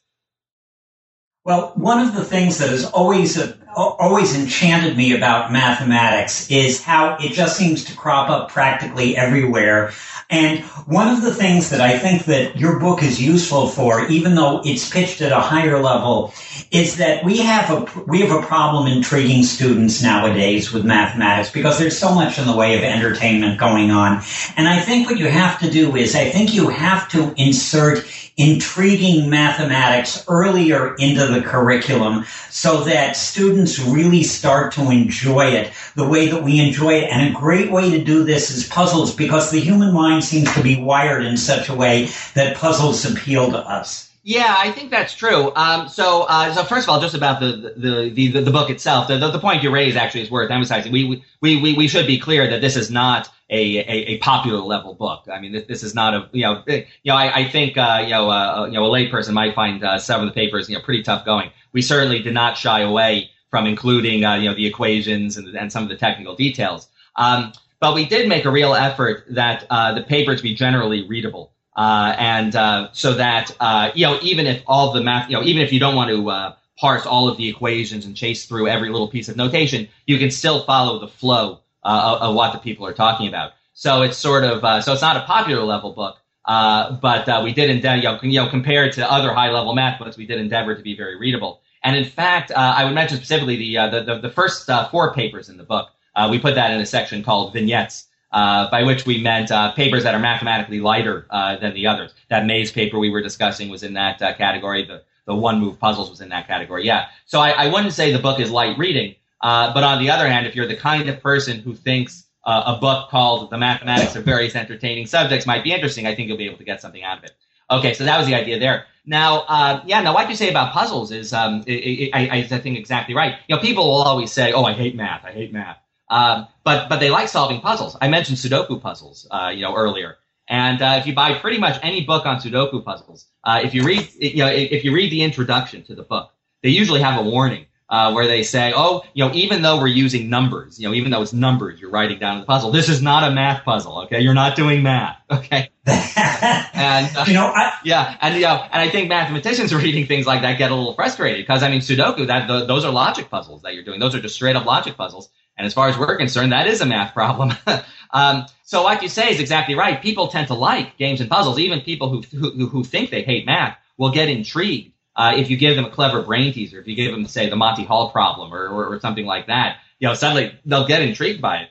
[1.48, 6.84] Well, one of the things that has always uh, always enchanted me about mathematics is
[6.84, 9.94] how it just seems to crop up practically everywhere.
[10.30, 14.36] And one of the things that I think that your book is useful for, even
[14.36, 16.34] though it's pitched at a higher level,
[16.72, 21.80] is that we have a we have a problem intriguing students nowadays with mathematics because
[21.80, 24.22] there's so much in the way of entertainment going on.
[24.58, 28.06] And I think what you have to do is I think you have to insert
[28.38, 36.08] intriguing mathematics earlier into the curriculum so that students really start to enjoy it the
[36.08, 37.10] way that we enjoy it.
[37.10, 40.62] And a great way to do this is puzzles because the human mind seems to
[40.62, 44.08] be wired in such a way that puzzles appeal to us.
[44.24, 45.54] Yeah, I think that's true.
[45.56, 49.08] Um, so, uh, so first of all, just about the the the, the book itself,
[49.08, 50.92] the, the, the point you raise actually is worth emphasizing.
[50.92, 54.60] We we we we should be clear that this is not a, a, a popular
[54.60, 55.26] level book.
[55.32, 58.02] I mean, this, this is not a you know you know I, I think uh,
[58.04, 60.76] you know uh, you know a layperson might find uh, some of the papers you
[60.76, 61.52] know pretty tough going.
[61.74, 65.72] We certainly did not shy away from including uh, you know the equations and and
[65.72, 66.88] some of the technical details.
[67.16, 71.54] Um, but we did make a real effort that uh, the papers be generally readable.
[71.76, 75.44] Uh, and uh, so that uh, you know even if all the math you know
[75.44, 78.68] even if you don't want to uh, parse all of the equations and chase through
[78.68, 82.60] every little piece of notation you can still follow the flow uh, of, what the
[82.60, 85.94] people are talking about so it's sort of uh, so it's not a popular level
[85.94, 90.00] book but we did endeavor you know, you know compared to other high level math
[90.00, 93.56] books we did endeavor to be very readable and in fact I would mention specifically
[93.56, 95.90] the the, the, the, first four papers in the book
[96.30, 100.04] we put that in a section called vignettes uh, by which we meant uh, papers
[100.04, 102.14] that are mathematically lighter uh, than the others.
[102.30, 104.86] That maze paper we were discussing was in that uh, category.
[104.86, 106.86] The, the one move puzzles was in that category.
[106.86, 107.08] Yeah.
[107.26, 109.16] So I, I wouldn't say the book is light reading.
[109.42, 112.76] Uh, but on the other hand, if you're the kind of person who thinks uh,
[112.76, 116.38] a book called The Mathematics of Various Entertaining Subjects might be interesting, I think you'll
[116.38, 117.32] be able to get something out of it.
[117.70, 118.86] Okay, so that was the idea there.
[119.06, 122.78] Now, yeah, now what you say about puzzles is, um, it, it, I, I think
[122.78, 123.36] exactly right.
[123.48, 125.26] You know, people will always say, "Oh, I hate math.
[125.26, 125.78] I hate math."
[126.10, 127.98] Um, but but they like solving puzzles.
[128.02, 130.18] I mentioned Sudoku puzzles, uh, you know, earlier.
[130.50, 133.84] And uh, if you buy pretty much any book on Sudoku puzzles, uh, if you
[133.84, 136.32] read, you know, if you read the introduction to the book,
[136.64, 139.88] they usually have a warning uh, where they say, "Oh, you know, even though we're
[139.88, 142.90] using numbers, you know, even though it's numbers you're writing down in the puzzle, this
[142.90, 144.02] is not a math puzzle.
[144.04, 145.18] Okay, you're not doing math.
[145.32, 150.06] Okay." and uh, you know, I, yeah, and you know, and I think mathematicians reading
[150.06, 152.92] things like that get a little frustrated because I mean, Sudoku that the, those are
[152.92, 154.00] logic puzzles that you're doing.
[154.00, 155.30] Those are just straight up logic puzzles.
[155.58, 157.52] And as far as we're concerned, that is a math problem.
[158.12, 160.02] um, so what you say is exactly right.
[160.02, 161.58] People tend to like games and puzzles.
[161.58, 165.58] Even people who who, who think they hate math will get intrigued uh, if you
[165.58, 166.80] give them a clever brain teaser.
[166.80, 169.78] If you give them, say, the Monty Hall problem or, or, or something like that,
[170.00, 171.70] you know, suddenly they'll get intrigued by it.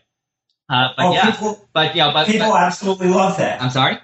[0.68, 3.62] Uh, but oh, yeah, people, but you know, but people but, absolutely love that.
[3.62, 3.98] I'm sorry.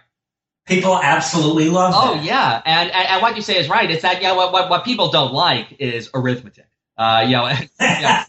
[0.64, 2.20] People absolutely love oh, that.
[2.20, 3.90] Oh yeah, and, and, and what you say is right.
[3.90, 6.66] It's that yeah, what, what what people don't like is arithmetic.
[6.98, 7.56] Uh, you know, you
[8.02, 8.22] know,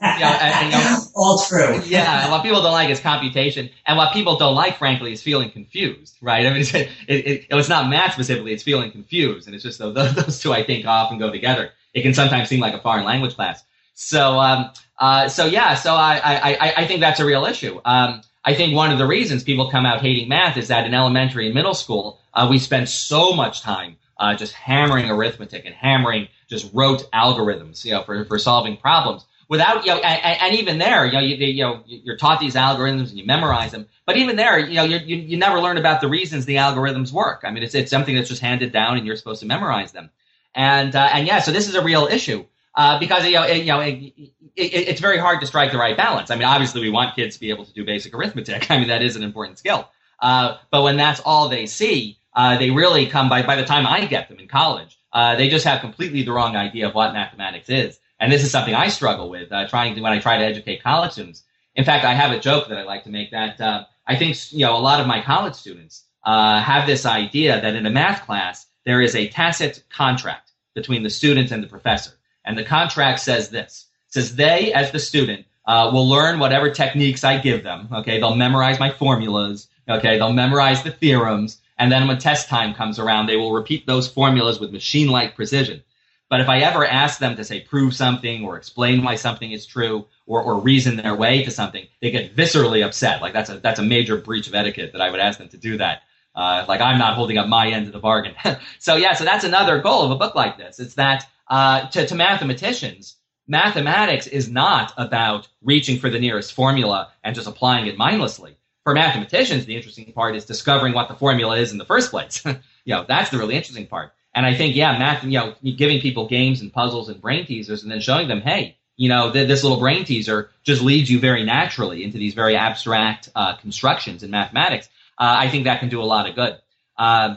[0.64, 1.82] you know, all true.
[1.86, 5.22] yeah, and what people don't like is computation, and what people don't like, frankly, is
[5.22, 6.46] feeling confused, right?
[6.46, 9.80] I mean, it's, it, it, it's not math specifically; it's feeling confused, and it's just
[9.80, 11.72] those, those two I think often go together.
[11.94, 13.64] It can sometimes seem like a foreign language class.
[13.94, 17.80] So, um, uh, so yeah, so I, I, I think that's a real issue.
[17.86, 20.94] Um, I think one of the reasons people come out hating math is that in
[20.94, 25.74] elementary and middle school, uh, we spend so much time uh, just hammering arithmetic and
[25.74, 30.56] hammering just rote algorithms, you know, for, for solving problems without, you know, and, and
[30.56, 33.88] even there, you know, you, you, know, you're taught these algorithms and you memorize them,
[34.06, 37.12] but even there, you know, you, you, you never learn about the reasons the algorithms
[37.12, 37.42] work.
[37.44, 40.10] I mean, it's, it's something that's just handed down and you're supposed to memorize them.
[40.56, 42.46] And, uh, and yeah, so this is a real issue.
[42.76, 44.14] Uh, because you know, it, you know, it,
[44.56, 46.32] it, it's very hard to strike the right balance.
[46.32, 48.70] I mean, obviously, we want kids to be able to do basic arithmetic.
[48.72, 49.88] I mean, that is an important skill.
[50.20, 53.44] Uh, but when that's all they see, uh, they really come by.
[53.44, 56.56] By the time I get them in college, uh, they just have completely the wrong
[56.56, 58.00] idea of what mathematics is.
[58.20, 60.84] And this is something I struggle with uh, trying to when I try to educate
[60.84, 61.44] college students.
[61.76, 64.52] In fact, I have a joke that I like to make that uh, I think
[64.52, 67.90] you know a lot of my college students uh, have this idea that in a
[67.90, 72.12] math class there is a tacit contract between the student and the professor,
[72.44, 77.24] and the contract says this: says they, as the student, uh, will learn whatever techniques
[77.24, 77.88] I give them.
[77.92, 79.68] Okay, they'll memorize my formulas.
[79.88, 81.60] Okay, they'll memorize the theorems.
[81.78, 85.36] And then when test time comes around, they will repeat those formulas with machine like
[85.36, 85.84] precision.
[86.30, 89.66] But if I ever ask them to say prove something or explain why something is
[89.66, 93.22] true or, or reason their way to something, they get viscerally upset.
[93.22, 95.58] Like that's a that's a major breach of etiquette that I would ask them to
[95.58, 96.02] do that.
[96.34, 98.34] Uh, like I'm not holding up my end of the bargain.
[98.80, 100.80] so yeah, so that's another goal of a book like this.
[100.80, 107.12] It's that uh, to, to mathematicians, mathematics is not about reaching for the nearest formula
[107.24, 111.58] and just applying it mindlessly for mathematicians, the interesting part is discovering what the formula
[111.58, 112.44] is in the first place.
[112.46, 114.14] you know, that's the really interesting part.
[114.36, 117.84] And I think, yeah, math, you know, giving people games and puzzles and brain teasers
[117.84, 121.20] and then showing them, hey, you know, th- this little brain teaser just leads you
[121.20, 124.90] very naturally into these very abstract uh, constructions in mathematics.
[125.18, 126.58] Uh, I think that can do a lot of good.
[126.98, 127.36] Uh,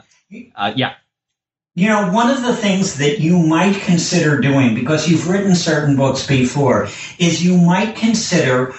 [0.55, 0.95] uh, yeah.
[1.75, 5.95] You know, one of the things that you might consider doing, because you've written certain
[5.95, 6.85] books before,
[7.19, 8.73] is you might consider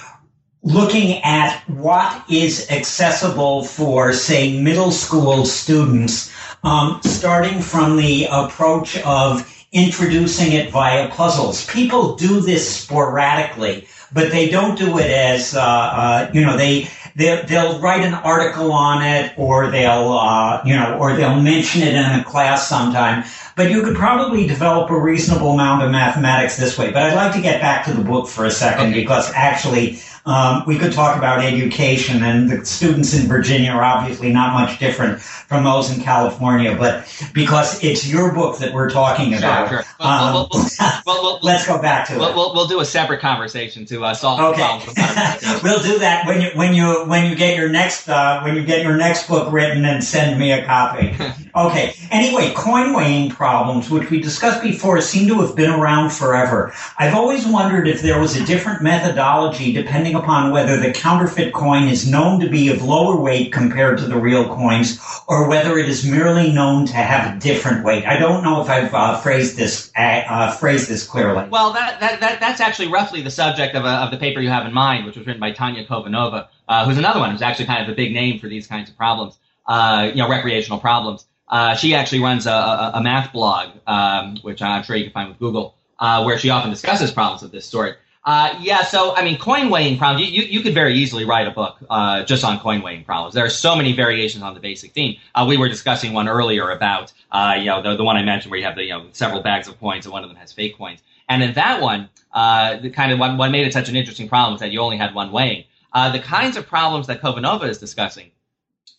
[0.63, 6.33] looking at what is accessible for, say, middle school students,
[6.65, 11.67] um, starting from the approach of introducing it via puzzles.
[11.67, 16.89] People do this sporadically, but they don't do it as, uh, uh, you know, they,
[17.15, 21.83] they, they'll write an article on it or they'll, uh, you know, or they'll mention
[21.83, 23.25] it in a class sometime.
[23.57, 26.91] But you could probably develop a reasonable amount of mathematics this way.
[26.91, 29.01] But I'd like to get back to the book for a second okay.
[29.01, 34.31] because actually um, we could talk about education, and the students in Virginia are obviously
[34.31, 36.77] not much different from those in California.
[36.77, 39.93] But because it's your book that we're talking about, sure, sure.
[39.99, 40.61] Well, um,
[41.07, 42.19] well, well, let's go back to it.
[42.19, 44.79] We'll, we'll do a separate conversation to uh, solve okay.
[44.85, 45.61] the problem.
[45.63, 48.65] we'll do that when you when you when you get your next uh, when you
[48.65, 51.17] get your next book written and send me a copy.
[51.67, 51.95] okay.
[52.11, 56.73] Anyway, coin weighing problems, which we discussed before, seem to have been around forever.
[56.99, 61.89] I've always wondered if there was a different methodology depending upon whether the counterfeit coin
[61.89, 65.89] is known to be of lower weight compared to the real coins, or whether it
[65.89, 68.07] is merely known to have a different weight.
[68.07, 71.49] I don't know if I've uh, phrased this uh, uh, phrased this clearly.
[71.49, 74.67] Well, that, that, that that's actually roughly the subject of, of the paper you have
[74.67, 77.83] in mind, which was written by Tanya Khovanova, uh, who's another one who's actually kind
[77.83, 81.27] of a big name for these kinds of problems, uh, you know, recreational problems.
[81.51, 85.13] Uh, she actually runs a, a, a math blog, um, which I'm sure you can
[85.13, 87.99] find with Google, where she often discusses problems of this sort.
[88.29, 90.29] Uh, yeah, so I mean, coin weighing problems.
[90.29, 93.33] You, you, you could very easily write a book uh, just on coin weighing problems.
[93.33, 95.17] There are so many variations on the basic theme.
[95.35, 98.51] Uh, we were discussing one earlier about uh, you know the, the one I mentioned
[98.51, 100.53] where you have the you know several bags of coins and one of them has
[100.53, 101.01] fake coins.
[101.31, 104.57] And in that one, uh, the kind of what, made it such an interesting problem
[104.57, 105.65] is that you only had one weighing.
[105.95, 108.31] Uh, the kinds of problems that Khovanova is discussing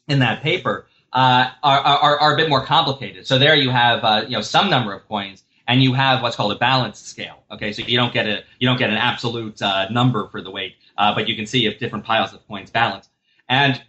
[0.07, 3.25] in that paper are, are, are a bit more complicated.
[3.27, 6.51] So there you have you know some number of coins and you have what's called
[6.51, 7.43] a balanced scale.
[7.51, 10.49] Okay, so you don't get a you don't get an absolute uh, number for the
[10.51, 13.07] weight, uh, but you can see if different piles of coins balance.
[13.47, 13.81] And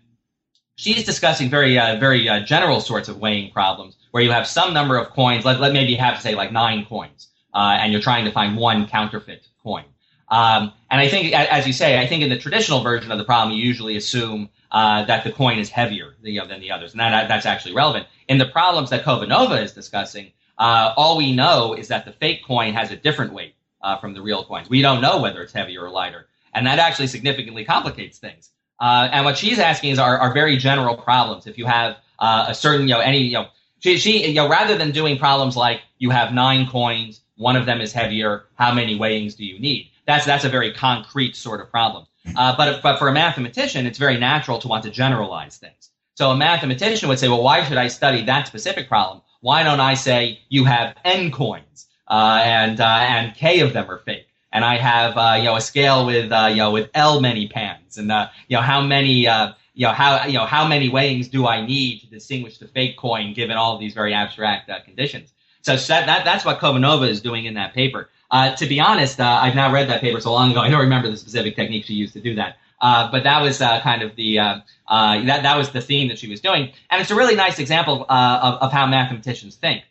[0.77, 4.75] she's discussing very uh, very uh, general sorts of weighing problems where you have some
[4.75, 5.47] number of coins.
[5.47, 8.59] Let, let maybe you have say like nine coins, uh, and you're trying to find
[8.59, 9.85] one counterfeit coin.
[10.29, 13.25] Um, and I think, as you say, I think in the traditional version of the
[13.25, 16.93] problem, you usually assume uh, that the coin is heavier you know, than the others,
[16.93, 18.07] and that, that's actually relevant.
[18.29, 22.45] In the problems that Khovanova is discussing, uh, all we know is that the fake
[22.45, 24.69] coin has a different weight uh, from the real coins.
[24.69, 28.51] We don't know whether it's heavier or lighter, and that actually significantly complicates things.
[28.79, 31.47] Uh, and what she's asking is are, are very general problems.
[31.47, 33.49] If you have uh, a certain, you know, any, you know,
[33.81, 37.67] she, she, you know, rather than doing problems like you have nine coins, one of
[37.67, 39.90] them is heavier, how many weighings do you need?
[40.07, 42.07] That's that's a very concrete sort of problem.
[42.37, 45.91] Uh, but but for a mathematician, it's very natural to want to generalize things.
[46.15, 49.23] So a mathematician would say, well, why should I study that specific problem?
[49.41, 53.91] Why don't I say you have n coins uh, and uh, and k of them
[53.91, 56.91] are fake, and I have uh, you know a scale with uh, you know with
[56.95, 60.45] l many pans, and uh, you know how many uh, you know how you know
[60.45, 63.95] how many weighings do I need to distinguish the fake coin given all of these
[63.95, 65.33] very abstract conditions?
[65.63, 68.11] So that, that that's what Khovanova is doing in that paper.
[68.33, 71.17] To be honest, I've now read that paper so long ago, I don't remember the
[71.17, 72.57] specific technique she used to do that.
[72.81, 76.09] Uh, but that was uh, kind of the uh, uh, that that was the theme
[76.09, 79.57] that she was doing, and it's a really nice example uh, of, of how mathematicians
[79.57, 79.85] think.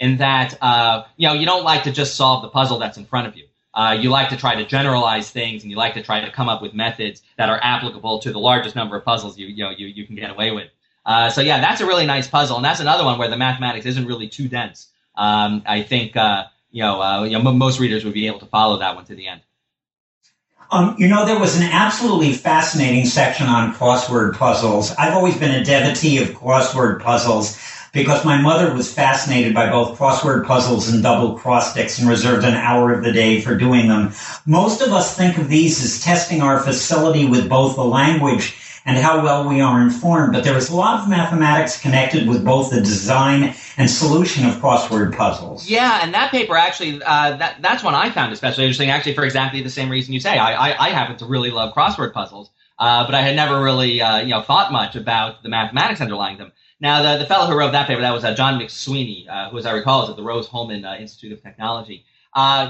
[0.00, 0.52] in that
[1.16, 3.46] you know you don't like to just solve the puzzle that's in front of you.
[4.00, 6.60] you like to try to generalize things, and you like to try to come up
[6.60, 9.86] with methods that are applicable to the largest number of puzzles you you know you,
[9.86, 10.70] you can get away with.
[11.32, 14.06] so yeah, that's a really nice puzzle, and that's another one where the mathematics isn't
[14.06, 14.88] really too dense.
[15.14, 16.16] Um, I think
[16.72, 19.28] you know, you know most readers would be able to follow that one to the
[19.28, 19.42] end.
[20.70, 24.90] Um, you know, there was an absolutely fascinating section on crossword puzzles.
[24.92, 27.60] I've always been a devotee of crossword puzzles
[27.92, 32.90] because my mother was fascinated by both crossword puzzles and Double-Crostics and reserved an hour
[32.90, 34.12] of the day for doing them.
[34.46, 38.98] Most of us think of these as testing our facility with both the language and
[38.98, 40.32] how well we are informed.
[40.32, 44.56] But there is a lot of mathematics connected with both the design and solution of
[44.56, 45.68] crossword puzzles.
[45.68, 49.24] Yeah, and that paper actually, uh, that, that's one I found especially interesting, actually, for
[49.24, 50.36] exactly the same reason you say.
[50.38, 54.00] I, I, I happen to really love crossword puzzles, uh, but I had never really,
[54.00, 56.52] uh, you know, thought much about the mathematics underlying them.
[56.80, 59.58] Now, the, the fellow who wrote that paper, that was uh, John McSweeney, uh, who,
[59.58, 62.04] as I recall, is at the Rose-Hulman uh, Institute of Technology.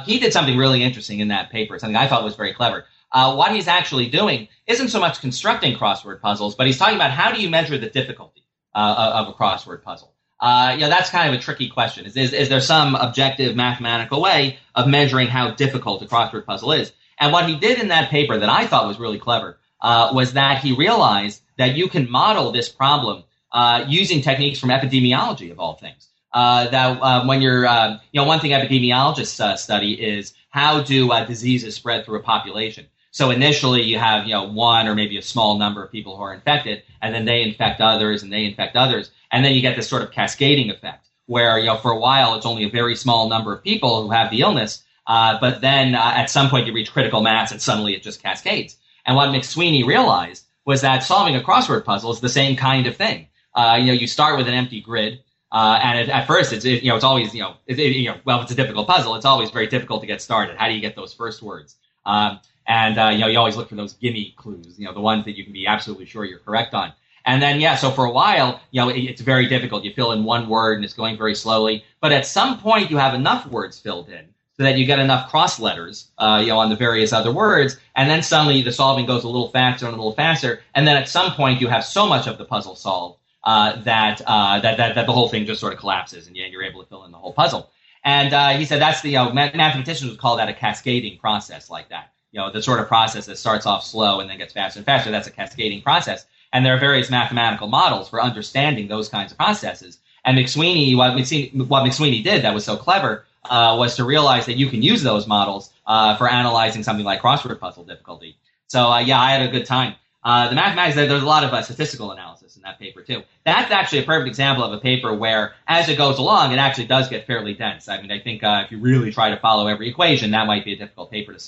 [0.04, 2.84] he did something really interesting in that paper, something I thought was very clever.
[3.12, 7.10] Uh, what he's actually doing isn't so much constructing crossword puzzles, but he's talking about
[7.10, 8.44] how do you measure the difficulty
[8.74, 10.14] uh, of a crossword puzzle.
[10.40, 12.04] Uh, you know, that's kind of a tricky question.
[12.04, 16.72] Is, is, is there some objective mathematical way of measuring how difficult a crossword puzzle
[16.72, 16.92] is?
[17.20, 20.32] And what he did in that paper that I thought was really clever uh, was
[20.32, 25.60] that he realized that you can model this problem uh, using techniques from epidemiology of
[25.60, 26.08] all things.
[26.32, 30.82] Uh, that uh, when you're, uh, you know, one thing epidemiologists uh, study is how
[30.82, 32.86] do diseases spread through a population.
[33.12, 36.22] So initially you have, you know, one or maybe a small number of people who
[36.22, 39.10] are infected, and then they infect others and they infect others.
[39.30, 42.34] And then you get this sort of cascading effect where, you know, for a while
[42.34, 44.82] it's only a very small number of people who have the illness.
[45.06, 48.22] Uh, but then uh, at some point you reach critical mass and suddenly it just
[48.22, 48.76] cascades.
[49.04, 52.96] And what McSweeney realized was that solving a crossword puzzle is the same kind of
[52.96, 53.28] thing.
[53.54, 55.20] Uh, you know, you start with an empty grid.
[55.50, 58.08] Uh, and it, at first, it's it, you know it's always you know, it, you
[58.08, 59.14] know well, it's a difficult puzzle.
[59.16, 60.56] It's always very difficult to get started.
[60.56, 61.76] How do you get those first words?
[62.06, 65.00] Um, and, uh, you know, you always look for those gimme clues, you know, the
[65.00, 66.92] ones that you can be absolutely sure you're correct on.
[67.24, 69.84] And then, yeah, so for a while, you know, it, it's very difficult.
[69.84, 71.84] You fill in one word and it's going very slowly.
[72.00, 75.30] But at some point, you have enough words filled in so that you get enough
[75.30, 77.76] cross letters, uh, you know, on the various other words.
[77.96, 80.60] And then suddenly the solving goes a little faster and a little faster.
[80.74, 84.20] And then at some point, you have so much of the puzzle solved uh, that,
[84.26, 86.82] uh, that, that, that the whole thing just sort of collapses and yeah, you're able
[86.82, 87.70] to fill in the whole puzzle.
[88.04, 91.70] And uh, he said that's the, you know, mathematicians would call that a cascading process
[91.70, 94.52] like that you know, the sort of process that starts off slow and then gets
[94.52, 95.10] faster and faster.
[95.10, 96.26] That's a cascading process.
[96.52, 99.98] And there are various mathematical models for understanding those kinds of processes.
[100.24, 104.46] And McSweeney, what McSweeney, what McSweeney did that was so clever uh, was to realize
[104.46, 108.36] that you can use those models uh, for analyzing something like crossword puzzle difficulty.
[108.66, 109.94] So uh, yeah, I had a good time.
[110.24, 113.22] Uh, the mathematics, there's a lot of uh, statistical analysis in that paper too.
[113.44, 116.86] That's actually a perfect example of a paper where, as it goes along, it actually
[116.86, 117.88] does get fairly dense.
[117.88, 120.64] I mean, I think uh, if you really try to follow every equation, that might
[120.64, 121.40] be a difficult paper to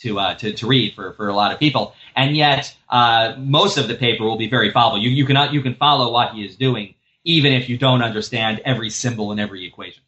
[0.00, 1.94] to, uh, to, to read for, for a lot of people.
[2.14, 5.02] And yet, uh, most of the paper will be very followable.
[5.02, 6.94] You, you, can, you can follow what he is doing,
[7.24, 10.02] even if you don't understand every symbol in every equation.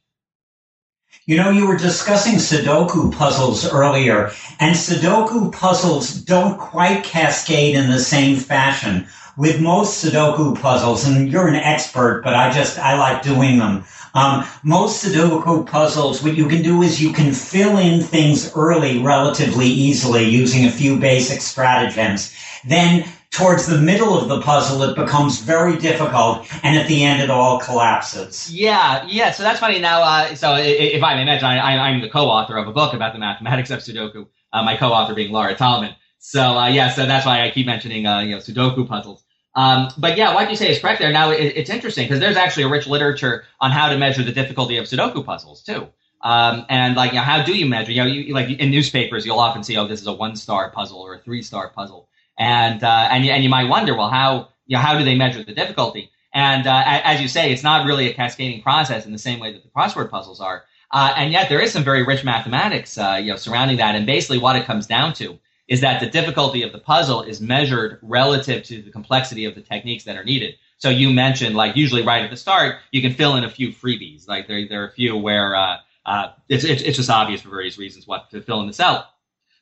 [1.28, 4.30] You know, you were discussing Sudoku puzzles earlier,
[4.61, 9.07] and Sudoku puzzles don't quite cascade in the same fashion.
[9.36, 13.84] With most Sudoku puzzles, and you're an expert, but I just, I like doing them.
[14.15, 18.99] Um, most Sudoku puzzles, what you can do is you can fill in things early
[18.99, 22.35] relatively easily using a few basic stratagems.
[22.65, 27.23] Then towards the middle of the puzzle, it becomes very difficult, and at the end,
[27.23, 28.53] it all collapses.
[28.53, 29.31] Yeah, yeah.
[29.31, 29.79] So that's funny.
[29.79, 33.13] Now, uh, so if I may mention, I, am the co-author of a book about
[33.13, 34.27] the mathematics of Sudoku.
[34.53, 35.95] Uh, my co-author being Laura Taalman.
[36.19, 39.23] So uh, yeah, so that's why I keep mentioning uh, you know Sudoku puzzles.
[39.59, 41.11] Um, but yeah, what you say is correct there.
[41.11, 44.31] Now it, it's interesting because there's actually a rich literature on how to measure the
[44.31, 45.89] difficulty of Sudoku puzzles too.
[46.23, 47.91] Um, and like, you know, how do you measure?
[47.91, 50.71] You know, you, like in newspapers, you'll often see, oh, this is a one star
[50.71, 54.49] puzzle or a three star puzzle, and uh, and and you might wonder, well, how
[54.67, 56.11] you know how do they measure the difficulty?
[56.33, 59.53] And uh, as you say, it's not really a cascading process in the same way
[59.53, 60.65] that the crossword puzzles are.
[60.93, 63.97] Uh, and yet there is some very rich mathematics, uh, you know, surrounding that.
[63.97, 65.39] And basically, what it comes down to
[65.69, 69.61] is that the difficulty of the puzzle is measured relative to the complexity of the
[69.61, 70.55] techniques that are needed.
[70.79, 73.69] So you mentioned, like, usually right at the start, you can fill in a few
[73.69, 74.27] freebies.
[74.27, 77.77] Like, there, there are a few where uh, uh, it's, it's, just obvious for various
[77.77, 79.07] reasons what to fill in the cell.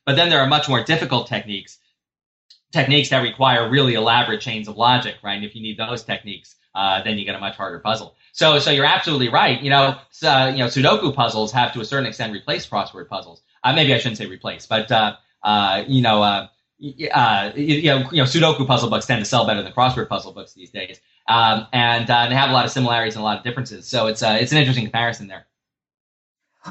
[0.05, 1.79] But then there are much more difficult techniques,
[2.71, 5.33] techniques that require really elaborate chains of logic, right?
[5.33, 8.15] And if you need those techniques, uh, then you get a much harder puzzle.
[8.31, 9.61] So, so you're absolutely right.
[9.61, 13.41] You know, uh, you know, Sudoku puzzles have to a certain extent replaced crossword puzzles.
[13.63, 14.89] Uh, maybe I shouldn't say replace, but
[15.43, 16.47] uh, you know, uh,
[17.11, 20.31] uh, you, know, you know, Sudoku puzzle books tend to sell better than crossword puzzle
[20.31, 23.37] books these days, um, and uh, they have a lot of similarities and a lot
[23.37, 23.87] of differences.
[23.87, 25.47] So it's uh, it's an interesting comparison there.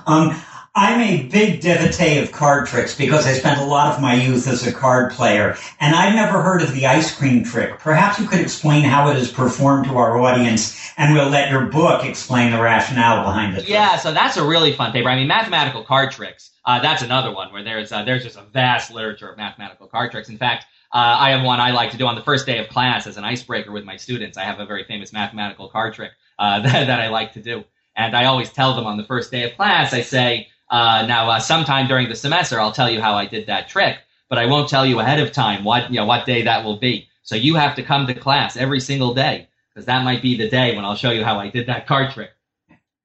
[0.07, 0.41] Um,
[0.79, 4.47] I'm a big devotee of card tricks because I spent a lot of my youth
[4.47, 7.79] as a card player, and I've never heard of the ice cream trick.
[7.79, 11.65] Perhaps you could explain how it is performed to our audience, and we'll let your
[11.65, 13.67] book explain the rationale behind it.
[13.67, 15.09] Yeah, so that's a really fun paper.
[15.09, 16.51] I mean, mathematical card tricks.
[16.67, 20.11] Uh, that's another one where there's uh, there's just a vast literature of mathematical card
[20.11, 20.29] tricks.
[20.29, 22.69] In fact, uh, I have one I like to do on the first day of
[22.69, 24.37] class as an icebreaker with my students.
[24.37, 27.65] I have a very famous mathematical card trick uh, that, that I like to do,
[27.97, 29.95] and I always tell them on the first day of class.
[29.95, 33.47] I say uh, now, uh, sometime during the semester, I'll tell you how I did
[33.47, 33.99] that trick,
[34.29, 36.79] but I won't tell you ahead of time what you know what day that will
[36.79, 37.09] be.
[37.23, 40.49] So you have to come to class every single day because that might be the
[40.49, 42.31] day when I'll show you how I did that card trick.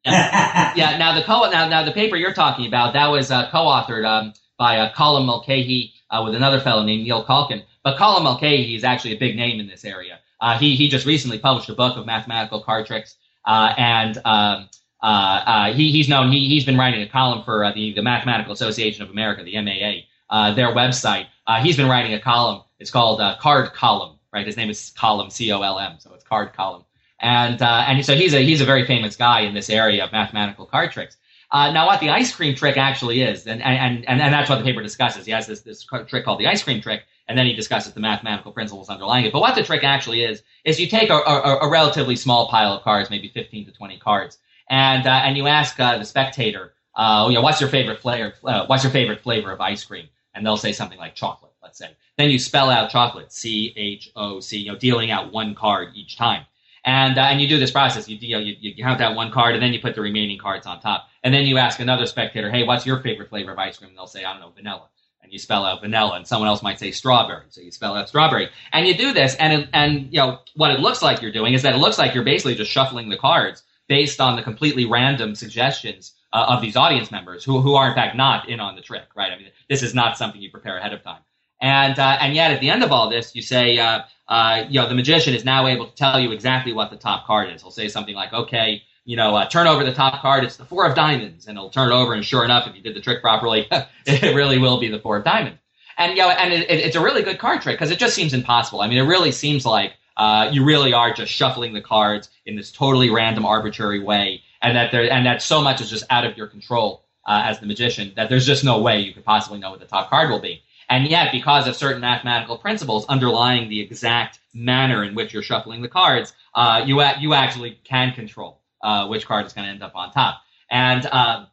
[0.05, 3.49] Yeah, yeah now the co now now the paper you're talking about that was uh,
[3.51, 7.63] co-authored um, by uh, Colm Mulcahy uh, with another fellow named Neil Calkin.
[7.83, 10.19] But Colm Mulcahy is actually a big name in this area.
[10.39, 14.69] Uh, he he just recently published a book of mathematical card tricks, uh, and um,
[15.01, 16.31] uh, uh, he, he's known.
[16.31, 19.59] He, he's been writing a column for uh, the the Mathematical Association of America, the
[19.61, 21.27] MAA, uh, their website.
[21.47, 22.61] Uh, he's been writing a column.
[22.79, 24.17] It's called Card Colm.
[24.31, 24.45] Right.
[24.45, 25.95] His name is Colm C O L M.
[25.99, 26.85] So it's Card Colm.
[27.19, 30.11] And uh, and so he's a he's a very famous guy in this area of
[30.11, 31.17] mathematical card tricks.
[31.51, 34.57] Uh, now, what the ice cream trick actually is, and, and, and, and that's what
[34.57, 35.25] the paper discusses.
[35.25, 37.99] He has this, this trick called the ice cream trick, and then he discusses the
[37.99, 39.33] mathematical principles underlying it.
[39.33, 42.71] But what the trick actually is, is you take a, a, a relatively small pile
[42.71, 44.37] of cards, maybe 15 to 20 cards,
[44.69, 48.33] and, uh, and you ask uh, the spectator, uh, you know, what's your favorite flavor,
[48.43, 50.07] uh, what's your favorite flavor of ice cream?
[50.33, 51.95] And they'll say something like chocolate, let's say.
[52.17, 56.45] Then you spell out chocolate, C-H-O-C, you know, dealing out one card each time.
[56.83, 58.09] And, uh, and you do this process.
[58.09, 60.65] You, know, you, you count that one card, and then you put the remaining cards
[60.65, 61.07] on top.
[61.23, 63.89] And then you ask another spectator, hey, what's your favorite flavor of ice cream?
[63.89, 64.87] And they'll say, I don't know, vanilla.
[65.21, 67.45] And you spell out vanilla, and someone else might say strawberry.
[67.49, 68.49] So you spell out strawberry.
[68.73, 71.61] And you do this, and, and, you know, what it looks like you're doing is
[71.61, 75.35] that it looks like you're basically just shuffling the cards based on the completely random
[75.35, 78.81] suggestions uh, of these audience members who, who are in fact not in on the
[78.81, 79.33] trick, right?
[79.33, 81.19] I mean, this is not something you prepare ahead of time.
[81.59, 84.79] And, uh, and yet at the end of all this, you say, uh, uh, you
[84.79, 87.61] know, the magician is now able to tell you exactly what the top card is.
[87.61, 90.45] He'll say something like, okay, you know, uh, turn over the top card.
[90.45, 92.13] It's the four of diamonds, and he'll turn it over.
[92.13, 93.67] And sure enough, if you did the trick properly,
[94.05, 95.59] it really will be the four of diamonds.
[95.97, 98.15] And you know, and it, it, it's a really good card trick because it just
[98.15, 98.79] seems impossible.
[98.79, 102.55] I mean, it really seems like uh, you really are just shuffling the cards in
[102.55, 106.25] this totally random, arbitrary way, and that there and that so much is just out
[106.25, 109.59] of your control uh, as the magician that there's just no way you could possibly
[109.59, 110.61] know what the top card will be.
[110.89, 115.81] And yet, because of certain mathematical principles underlying the exact manner in which you're shuffling
[115.81, 119.83] the cards, uh, you you actually can control uh, which card is going to end
[119.83, 120.41] up on top.
[120.69, 121.45] And uh,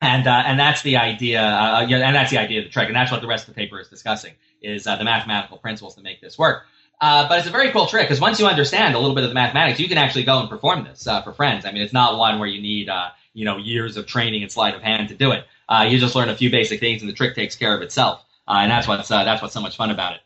[0.00, 1.42] and uh, and that's the idea.
[1.42, 2.86] Uh, yeah, and that's the idea of the trick.
[2.86, 5.94] And that's what the rest of the paper is discussing is uh, the mathematical principles
[5.96, 6.64] that make this work.
[7.00, 9.30] Uh, but it's a very cool trick because once you understand a little bit of
[9.30, 11.64] the mathematics, you can actually go and perform this uh, for friends.
[11.64, 14.50] I mean, it's not one where you need uh, you know years of training and
[14.50, 15.44] sleight of hand to do it.
[15.88, 18.24] you just learn a few basic things, and the trick takes care of itself.
[18.48, 20.20] and that's what's that's what's so much fun about it.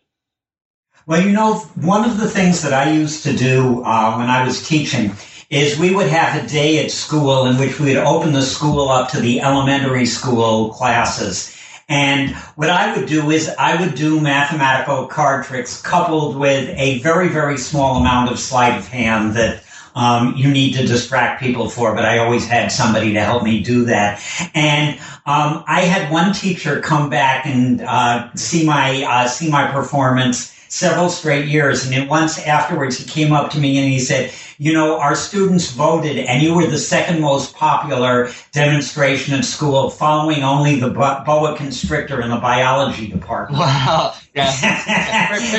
[1.06, 4.66] Well, you know, one of the things that I used to do when I was
[4.66, 5.12] teaching
[5.52, 8.88] is we would have a day at school in which we would open the school
[8.88, 11.54] up to the elementary school classes.
[11.88, 17.00] And what I would do is I would do mathematical card tricks coupled with a
[17.00, 19.62] very, very small amount of sleight of hand that
[19.94, 23.62] um, you need to distract people for, but I always had somebody to help me
[23.62, 24.22] do that.
[24.54, 29.70] And um, I had one teacher come back and uh, see my uh, see my
[29.70, 31.84] performance several straight years.
[31.84, 35.16] And then once afterwards, he came up to me and he said, you know, our
[35.16, 40.88] students voted and you were the second most popular demonstration at school, following only the
[40.88, 43.58] boa constrictor in the biology department.
[43.58, 44.14] Wow.
[44.36, 44.44] Yeah.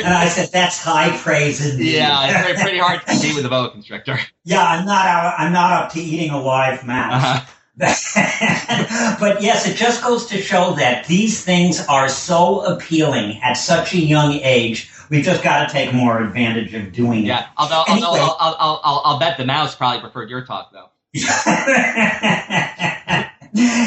[0.02, 1.96] and I said, that's high praise indeed.
[1.96, 4.18] Yeah, it's pretty hard to compete with the boa constrictor.
[4.46, 7.24] Yeah, I'm not, I'm not up to eating a live mouse.
[7.24, 7.46] Uh-huh.
[9.18, 13.94] but yes, it just goes to show that these things are so appealing at such
[13.94, 17.44] a young age We've just got to take more advantage of doing yeah.
[17.44, 17.46] it.
[17.56, 18.06] Although, anyway.
[18.06, 20.90] although I'll, I'll, I'll, I'll, bet the mouse probably preferred your talk though.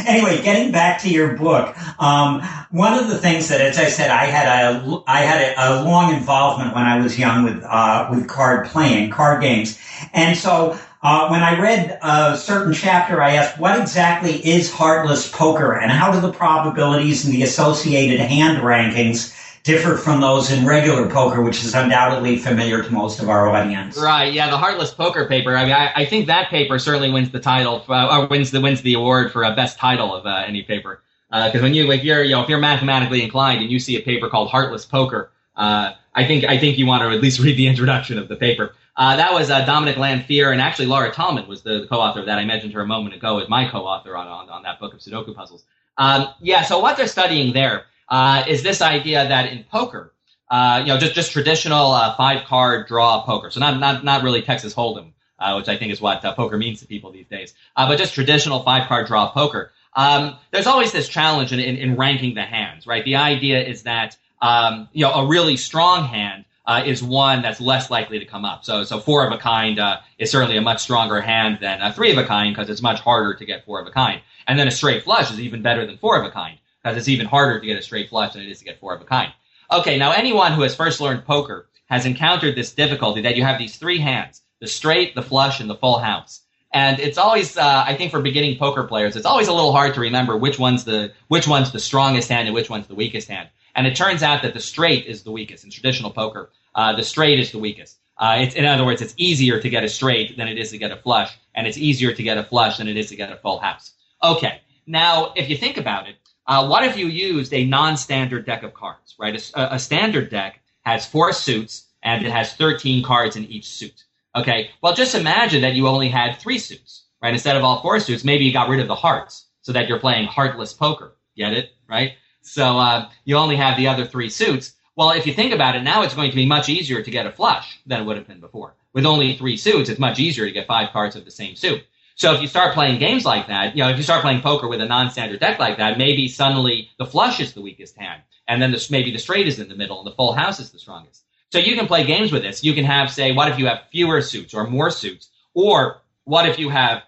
[0.08, 4.10] anyway, getting back to your book, um, one of the things that, as I said,
[4.10, 8.08] I had a I had a, a long involvement when I was young with uh,
[8.10, 9.78] with card playing, card games,
[10.14, 15.30] and so uh, when I read a certain chapter, I asked, what exactly is heartless
[15.30, 19.34] poker and how do the probabilities and the associated hand rankings
[19.68, 23.98] differ from those in regular poker, which is undoubtedly familiar to most of our audience.
[23.98, 24.34] Right.
[24.34, 24.50] Yeah.
[24.50, 25.56] The Heartless Poker paper.
[25.56, 28.62] I mean, I, I think that paper certainly wins the title, uh, or wins the
[28.62, 31.02] wins the award for a best title of uh, any paper.
[31.30, 33.98] Because uh, when you if you're you know if you're mathematically inclined and you see
[33.98, 37.40] a paper called Heartless Poker, uh, I think I think you want to at least
[37.46, 38.74] read the introduction of the paper.
[38.96, 42.26] Uh, that was uh, Dominic Lanphier and actually Laura Taalman was the, the, co-author of
[42.26, 42.40] that.
[42.40, 45.02] I mentioned her a moment ago as my co-author on, on, on that book of
[45.02, 45.66] Sudoku puzzles.
[46.00, 50.14] Um, yeah, so what they're studying there uh, is this idea that in poker,
[50.50, 53.50] uh, you know, just just traditional uh, five card draw poker.
[53.50, 56.58] So not not not really Texas Hold'em, uh, which I think is what uh, poker
[56.58, 57.54] means to people these days.
[57.76, 59.72] Uh, but just traditional five card draw poker.
[59.96, 63.04] Um, there's always this challenge in, in, in, ranking the hands, right?
[63.04, 67.60] The idea is that um, you know a really strong hand uh, is one that's
[67.60, 68.64] less likely to come up.
[68.64, 71.94] So, so four of a kind uh, is certainly a much stronger hand than a
[71.94, 74.22] three of a kind because it's much harder to get four of a kind.
[74.48, 77.08] And then a straight flush is even better than four of a kind because it's
[77.08, 79.06] even harder to get a straight flush than it is to get four of a
[79.06, 79.32] kind.
[79.72, 83.60] Okay, now anyone who has first learned poker has encountered this difficulty that you have
[83.60, 86.42] these three hands, the straight, the flush, and the full house.
[86.74, 89.94] And it's always, uh, I think for beginning poker players, it's always a little hard
[89.96, 93.30] to remember which one's the, which one's the strongest hand and which one's the weakest
[93.30, 93.50] hand.
[93.76, 96.50] And it turns out that the straight is the weakest in traditional poker.
[96.76, 97.98] Uh, the straight is the weakest.
[98.18, 100.78] Uh, it's, in other words, it's easier to get a straight than it is to
[100.78, 103.32] get a flush, and it's easier to get a flush than it is to get
[103.32, 103.92] a full house.
[104.24, 106.16] Okay, now if you think about it,
[106.48, 109.36] uh, what if you used a non-standard deck of cards, right?
[109.56, 114.06] A, a, standard deck has four suits and it has 13 cards in each suit.
[114.36, 117.34] Okay, well, just imagine that you only had three suits, right?
[117.34, 120.00] Instead of all four suits, maybe you got rid of the hearts so that you're
[120.00, 121.16] playing heartless poker.
[121.36, 121.72] Get it?
[121.90, 122.14] Right?
[122.42, 124.74] So uh, you only have the other three suits.
[124.96, 127.28] Well, if you think about it, now it's going to be much easier to get
[127.28, 128.76] a flush than it would have been before.
[128.94, 131.84] With only three suits, it's much easier to get five cards of the same suit.
[132.18, 134.68] So if you start playing games like that, you know, if you start playing poker
[134.68, 138.60] with a non-standard deck like that, maybe suddenly the flush is the weakest hand, and
[138.60, 140.80] then the, maybe the straight is in the middle, and the full house is the
[140.80, 141.24] strongest.
[141.52, 142.64] So you can play games with this.
[142.64, 146.50] You can have, say, what if you have fewer suits or more suits, or what
[146.50, 147.04] if you have,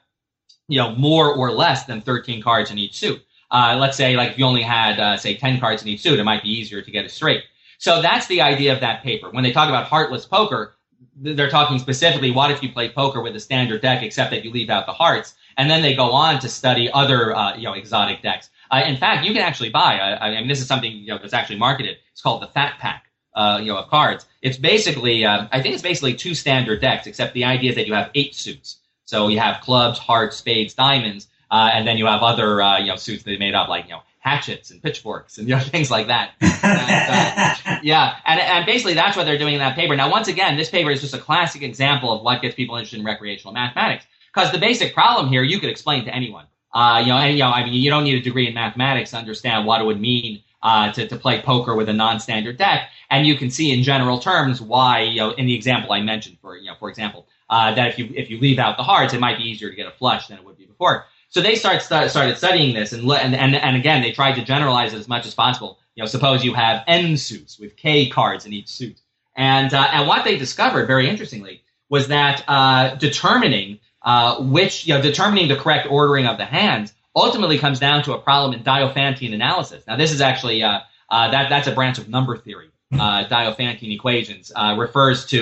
[0.68, 3.20] you know, more or less than 13 cards in each suit.
[3.50, 6.20] Uh, let's say, like, if you only had, uh, say, 10 cards in each suit,
[6.20, 7.44] it might be easier to get a straight.
[7.80, 9.32] So that's the idea of that paper.
[9.32, 10.76] When they talk about heartless poker,
[11.22, 14.52] they're talking specifically what if you play poker with a standard deck except that you
[14.52, 17.74] leave out the hearts and then they go on to study other uh, you know
[17.74, 18.50] exotic decks.
[18.72, 21.18] Uh, in fact you can actually buy uh, i mean this is something you know
[21.18, 21.98] that's actually marketed.
[22.12, 23.06] It's called the fat pack
[23.36, 24.26] uh, you know of cards.
[24.42, 27.88] It's basically uh, i think it's basically two standard decks except the idea is that
[27.88, 28.78] you have eight suits.
[29.06, 32.96] So you have clubs hearts spades diamonds uh, and then you have other you know
[32.96, 35.90] suits that they made up like you know hatchets and pitchforks and you know things
[35.90, 36.32] like that.
[36.62, 39.96] And, uh, yeah, and and basically that's what they're doing in that paper.
[39.96, 43.00] Now, once again, this paper is just a classic example of what gets people interested
[43.00, 44.06] in recreational mathematics.
[44.34, 46.46] Because the basic problem here, you could explain to anyone.
[46.74, 49.12] Uh, you know, and, you know, I mean, you don't need a degree in mathematics
[49.12, 52.90] to understand what it would mean uh, to, to play poker with a non-standard deck,
[53.10, 56.38] and you can see in general terms why, you know, in the example I mentioned,
[56.42, 59.14] for you know, for example, uh, that if you if you leave out the hearts,
[59.14, 61.06] it might be easier to get a flush than it would be before.
[61.30, 64.44] So they start, start started studying this, and, and and and again, they tried to
[64.44, 65.78] generalize it as much as possible.
[65.96, 69.00] You know, suppose you have n suits with k cards in each suit,
[69.36, 74.96] and uh, and what they discovered, very interestingly, was that uh, determining uh, which you
[74.96, 78.64] know determining the correct ordering of the hands ultimately comes down to a problem in
[78.64, 79.86] Diophantine analysis.
[79.86, 82.70] Now, this is actually uh, uh, that that's a branch of number theory.
[82.92, 85.38] Uh, Diophantine equations refers to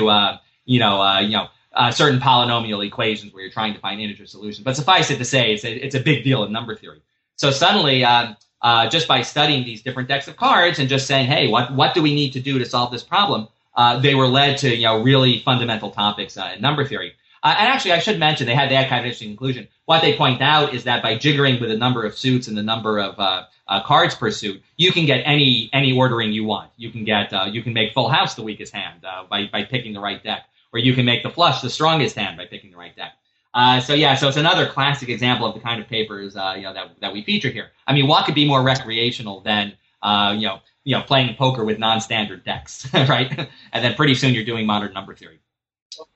[0.66, 4.65] you know you know uh, certain polynomial equations where you're trying to find integer solutions.
[4.65, 7.01] But suffice it to say, it's a, it's a big deal in number theory.
[7.36, 11.28] So suddenly, um, uh, just by studying these different decks of cards and just saying,
[11.28, 13.47] hey, what, what do we need to do to solve this problem?
[13.75, 17.13] Uh, they were led to you know really fundamental topics uh, in number theory.
[17.43, 19.67] Uh, and actually, I should mention they had that kind of interesting conclusion.
[19.86, 22.63] What they point out is that by jiggering with the number of suits and the
[22.63, 26.71] number of uh, uh, cards per suit, you can get any any ordering you want.
[26.75, 29.63] You can get uh, you can make full house the weakest hand uh, by by
[29.63, 32.69] picking the right deck where you can make the flush the strongest hand by picking
[32.69, 33.13] the right deck.
[33.51, 36.61] Uh, so yeah, so it's another classic example of the kind of papers uh, you
[36.61, 37.71] know that that we feature here.
[37.88, 39.73] I mean, what could be more recreational than
[40.03, 43.49] uh, you know you know playing poker with non-standard decks, right?
[43.73, 45.39] and then pretty soon you're doing modern number theory.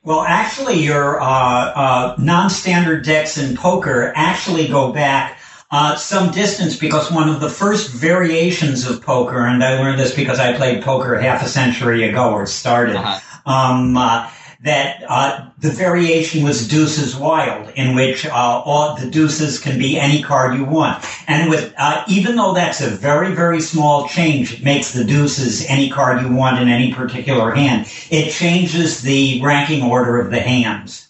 [0.04, 5.40] Well, actually, your uh, uh, non-standard decks in poker actually go back
[5.72, 10.14] uh, some distance because one of the first variations of poker, and I learned this
[10.14, 12.98] because I played poker half a century ago or started.
[12.98, 13.20] Uh-huh.
[13.52, 14.30] Um, uh,
[14.64, 20.00] that uh, the variation was deuces wild, in which uh, all the deuces can be
[20.00, 21.04] any card you want.
[21.28, 25.66] And with uh, even though that's a very very small change, it makes the deuces
[25.68, 27.88] any card you want in any particular hand.
[28.12, 31.08] It changes the ranking order of the hands.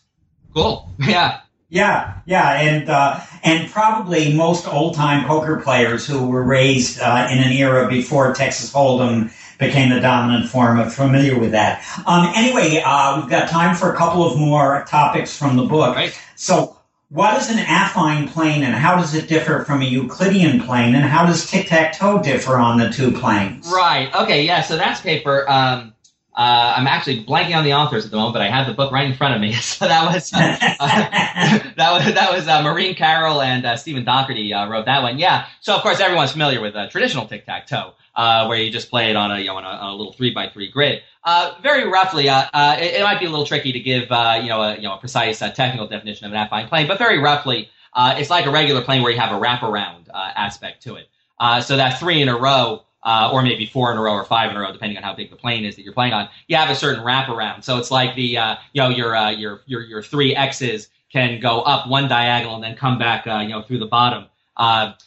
[0.54, 0.90] Cool.
[1.00, 1.42] Yeah.
[1.74, 7.30] Yeah, yeah, and uh, and probably most old time poker players who were raised uh,
[7.32, 9.32] in an era before Texas Hold'em
[9.62, 11.86] became the dominant form of familiar with that.
[12.06, 15.96] Um, anyway, uh, we've got time for a couple of more topics from the book.
[15.96, 16.20] Right.
[16.36, 16.76] So,
[17.10, 21.04] what is an affine plane and how does it differ from a Euclidean plane and
[21.04, 23.70] how does tic-tac-toe differ on the two planes?
[23.72, 24.10] Right.
[24.16, 24.46] Okay.
[24.46, 24.62] Yeah.
[24.62, 25.48] So that's paper.
[25.50, 25.94] Um,
[26.34, 28.94] uh, I'm actually blanking on the authors at the moment, but I have the book
[28.94, 29.54] right in front of me.
[29.62, 30.38] So that was uh,
[30.80, 35.04] uh, that was that was uh, Maureen Carroll and uh, Steven Dougherty uh, wrote that
[35.04, 35.20] one.
[35.20, 35.48] Yeah.
[35.60, 39.10] So of course everyone's familiar with traditional tic tac toe uh, where you just play
[39.10, 41.02] it on a you know on a, on a little three by three grid.
[41.24, 44.40] Uh, very roughly, uh, uh, it, it, might be a little tricky to give uh,
[44.42, 46.98] you know a you know a precise uh, technical definition of an affine plane, but
[46.98, 51.08] very roughly, it's like a regular plane where you have a wraparound aspect to it.
[51.64, 52.84] so that three in a row.
[53.06, 55.30] or maybe four in a row or five in a row, depending on how big
[55.30, 56.28] the plane is that you're playing on.
[56.48, 58.24] You have a certain wraparound, so it's like the
[58.74, 62.76] you know your your your your three x's can go up one diagonal and then
[62.76, 64.26] come back you know through the bottom.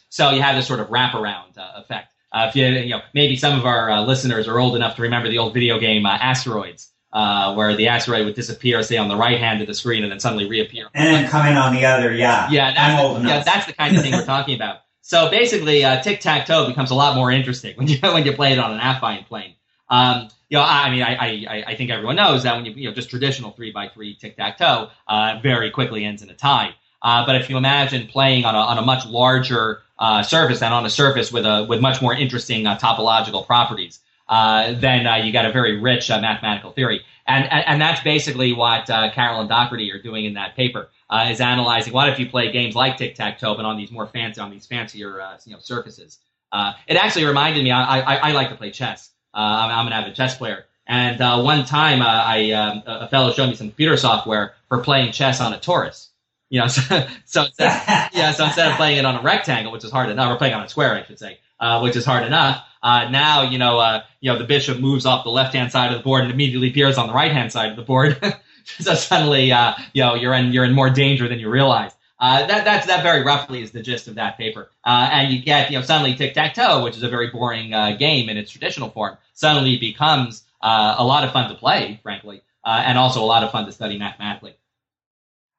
[0.09, 2.14] so you have this sort of wraparound effect.
[2.35, 5.01] Uh, if you, you know, maybe some of our uh, listeners are old enough to
[5.01, 9.07] remember the old video game uh, Asteroids, uh, where the asteroid would disappear, say on
[9.07, 10.87] the right hand of the screen, and then suddenly reappear.
[10.93, 12.49] And then come in on the other, yeah.
[12.51, 14.79] Yeah, that's, the, yeah, that's the kind of thing we're talking about.
[15.07, 18.33] So basically, uh, tic tac toe becomes a lot more interesting when you when you
[18.33, 19.53] play it on an affine plane.
[19.87, 21.15] Um, you know, I, I mean, I,
[21.47, 24.15] I, I think everyone knows that when you you know just traditional three by three
[24.15, 26.73] tic tac toe uh, very quickly ends in a tie.
[27.05, 30.85] But if you imagine playing on a on a much larger uh, surface and on
[30.85, 33.99] a surface with a with much more interesting uh, topological properties.
[34.27, 37.01] Uh, then uh, you got a very rich uh, mathematical theory.
[37.27, 40.89] and, and, and that's basically what uh, Carroll and Dougherty are doing in that paper.
[41.07, 43.91] Uh, is analyzing what if you play games like tic tac toe, but on these
[43.91, 46.17] more fancy, on these fancier, uh, you know, surfaces.
[46.51, 47.69] Uh, it actually reminded me.
[47.69, 49.11] I, I, I like to play chess.
[49.33, 53.49] Uh, I'm, an avid chess player, and uh, one time I um, a fellow showed
[53.49, 56.07] me some computer software for playing chess on a torus.
[56.49, 59.83] You know, so, so instead, yeah, so instead of playing it on a rectangle, which
[59.83, 61.39] is hard enough, or playing on a square, I should say,
[61.81, 62.63] which is hard enough.
[62.83, 66.23] now, you know, you know, the bishop moves off the left-hand side of the board
[66.23, 68.17] and immediately appears on the right-hand side of the board.
[68.79, 71.91] so suddenly, uh, you know, you're in you're in more danger than you realize.
[72.17, 74.69] Uh, that that's that very roughly is the gist of that paper.
[74.85, 77.73] Uh, and you get you know suddenly tic tac toe, which is a very boring
[77.73, 81.99] uh, game in its traditional form, suddenly becomes uh, a lot of fun to play,
[82.03, 84.55] frankly, uh, and also a lot of fun to study mathematically.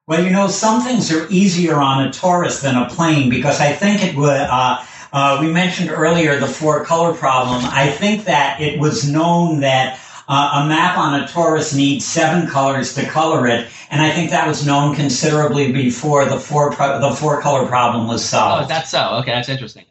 [0.08, 3.72] Well, you know, some things are easier on a torus than a plane because I
[3.72, 4.28] think it would.
[4.30, 7.64] Uh, we mentioned earlier the four color problem.
[7.64, 9.98] I think that it was known that
[10.28, 14.30] uh, a map on a torus needs seven colors to color it, and I think
[14.30, 18.66] that was known considerably before the four pro- the four color problem was solved.
[18.66, 19.16] Oh, that's so.
[19.20, 19.86] Okay, that's interesting.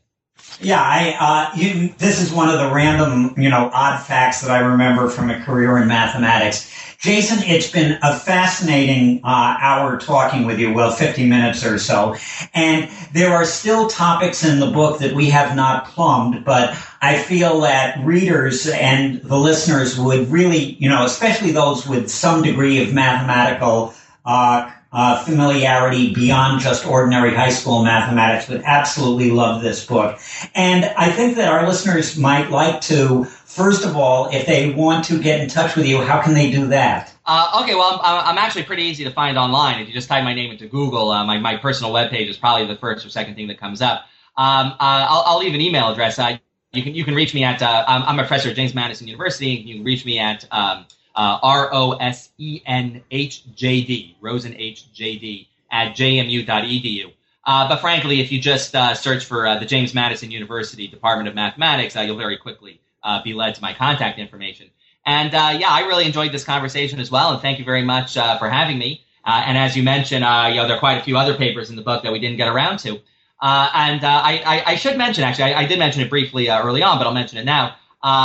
[0.62, 4.52] Yeah, I uh, you, this is one of the random, you know, odd facts that
[4.52, 6.72] I remember from a career in mathematics.
[7.00, 12.16] Jason, it's been a fascinating uh, hour talking with you, well, 50 minutes or so.
[12.54, 17.18] And there are still topics in the book that we have not plumbed, but I
[17.18, 22.82] feel that readers and the listeners would really, you know, especially those with some degree
[22.82, 23.94] of mathematical
[24.26, 30.18] uh, uh, familiarity beyond just ordinary high school mathematics would absolutely love this book.
[30.56, 35.06] And I think that our listeners might like to First of all, if they want
[35.06, 37.14] to get in touch with you, how can they do that?
[37.26, 39.80] Uh, okay, well, I'm, I'm, actually pretty easy to find online.
[39.80, 42.68] If you just type my name into Google, uh, my, my personal webpage is probably
[42.68, 44.08] the first or second thing that comes up.
[44.36, 44.76] Um, uh,
[45.10, 46.20] I'll, I'll, leave an email address.
[46.20, 46.38] Uh,
[46.74, 49.08] you can you can reach me at uh, I'm, I'm, a professor at James Madison
[49.08, 49.52] University.
[49.52, 50.86] You can reach me at um,
[51.16, 57.14] uh, R O S E N H J D Rosen H J D at jmu.edu.
[57.46, 62.18] but frankly, if you just search for the James Madison University Department of Mathematics, you'll
[62.18, 64.70] very quickly uh, be led to my contact information.
[65.06, 68.18] And uh, yeah, I really enjoyed this conversation as well, and thank you very much
[68.18, 69.06] uh, for having me.
[69.24, 71.70] Uh, and as you mentioned, uh, you know, there are quite a few other papers
[71.70, 73.00] in the book that we didn't get around to.
[73.40, 76.82] Uh, and I, I, I, should mention, actually, I, I did mention it briefly early
[76.82, 77.76] on, but I'll mention it now.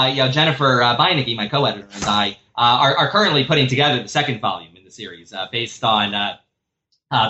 [0.09, 4.09] you know, Jennifer uh, Beineke, my co-editor, and I are, are, currently putting together the
[4.09, 6.39] second volume in the series, based on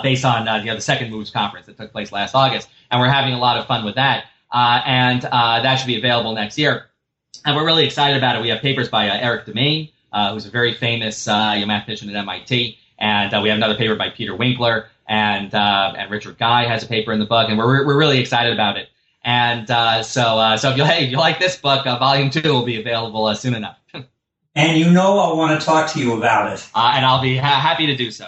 [0.03, 3.09] based on you know, the second Moves conference that took place last August, and we're
[3.09, 4.25] having a lot of fun with that.
[4.53, 6.90] and that should be available next year
[7.45, 8.41] and we're really excited about it.
[8.41, 12.15] We have papers by uh, Erik Demaine, uh, who's a very famous uh, mathematician at
[12.15, 16.65] MIT, and uh, we have another paper by Peter Winkler, and uh, and Richard Guy
[16.65, 18.89] has a paper in the book, and we're we're really excited about it.
[19.23, 22.65] And uh, so so if you hey, if you like this book, volume two will
[22.65, 23.77] be available soon enough.
[24.55, 27.59] and you know I want to talk to you about it, and I'll be ha-
[27.59, 28.27] happy to do so.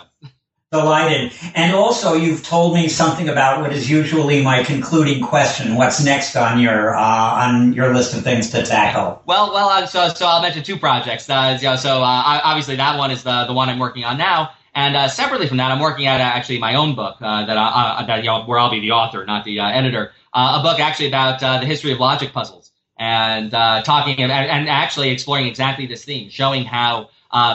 [0.73, 1.31] Delighted.
[1.53, 5.75] And also, you've told me something about what is usually my concluding question.
[5.75, 6.99] What's next on your uh,
[7.45, 9.21] on your list of things to tackle?
[9.27, 11.29] Well, well, uh, so so I'll mention two projects.
[11.29, 14.17] Uh, you know, so uh, obviously that one is the the one I'm working on
[14.17, 17.55] now, and uh, separately from that, I'm working at uh, actually my own book that
[17.55, 20.11] I, that you know, where I'll be the author, not the editor.
[20.33, 25.45] a book actually about the history of logic puzzles and talking about, and actually exploring
[25.45, 27.09] exactly this theme, showing how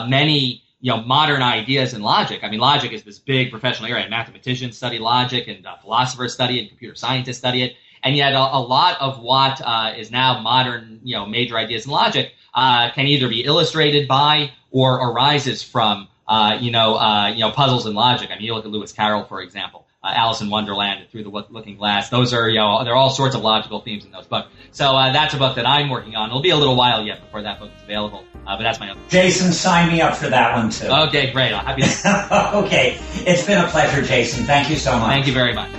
[0.07, 2.39] many you know modern ideas in logic.
[2.43, 4.07] I mean, logic is this big professional area.
[4.09, 8.33] Mathematicians study logic, and uh, philosophers study it, and computer scientists study it, and yet
[8.33, 12.33] a, a lot of what uh, is now modern, you know, major ideas in logic
[12.53, 17.51] uh, can either be illustrated by or arises from, uh, you know, uh, you know,
[17.51, 18.29] puzzles in logic.
[18.31, 21.23] I mean, you look at Lewis Carroll, for example uh, Alice in Wonderland and Through
[21.23, 22.09] the Looking Glass.
[22.09, 24.47] Those are, you know, there are all sorts of logical themes in those books.
[24.71, 26.29] So uh, that's a book that I'm working on.
[26.29, 28.91] It'll be a little while yet before that book is available, uh, but that's my
[28.91, 28.97] own.
[29.09, 30.87] Jason, sign me up for that one too.
[30.87, 31.53] Okay, great.
[31.53, 31.81] I'm happy.
[31.81, 34.45] To- okay, it's been a pleasure, Jason.
[34.45, 35.09] Thank you so much.
[35.09, 35.69] Thank you very much.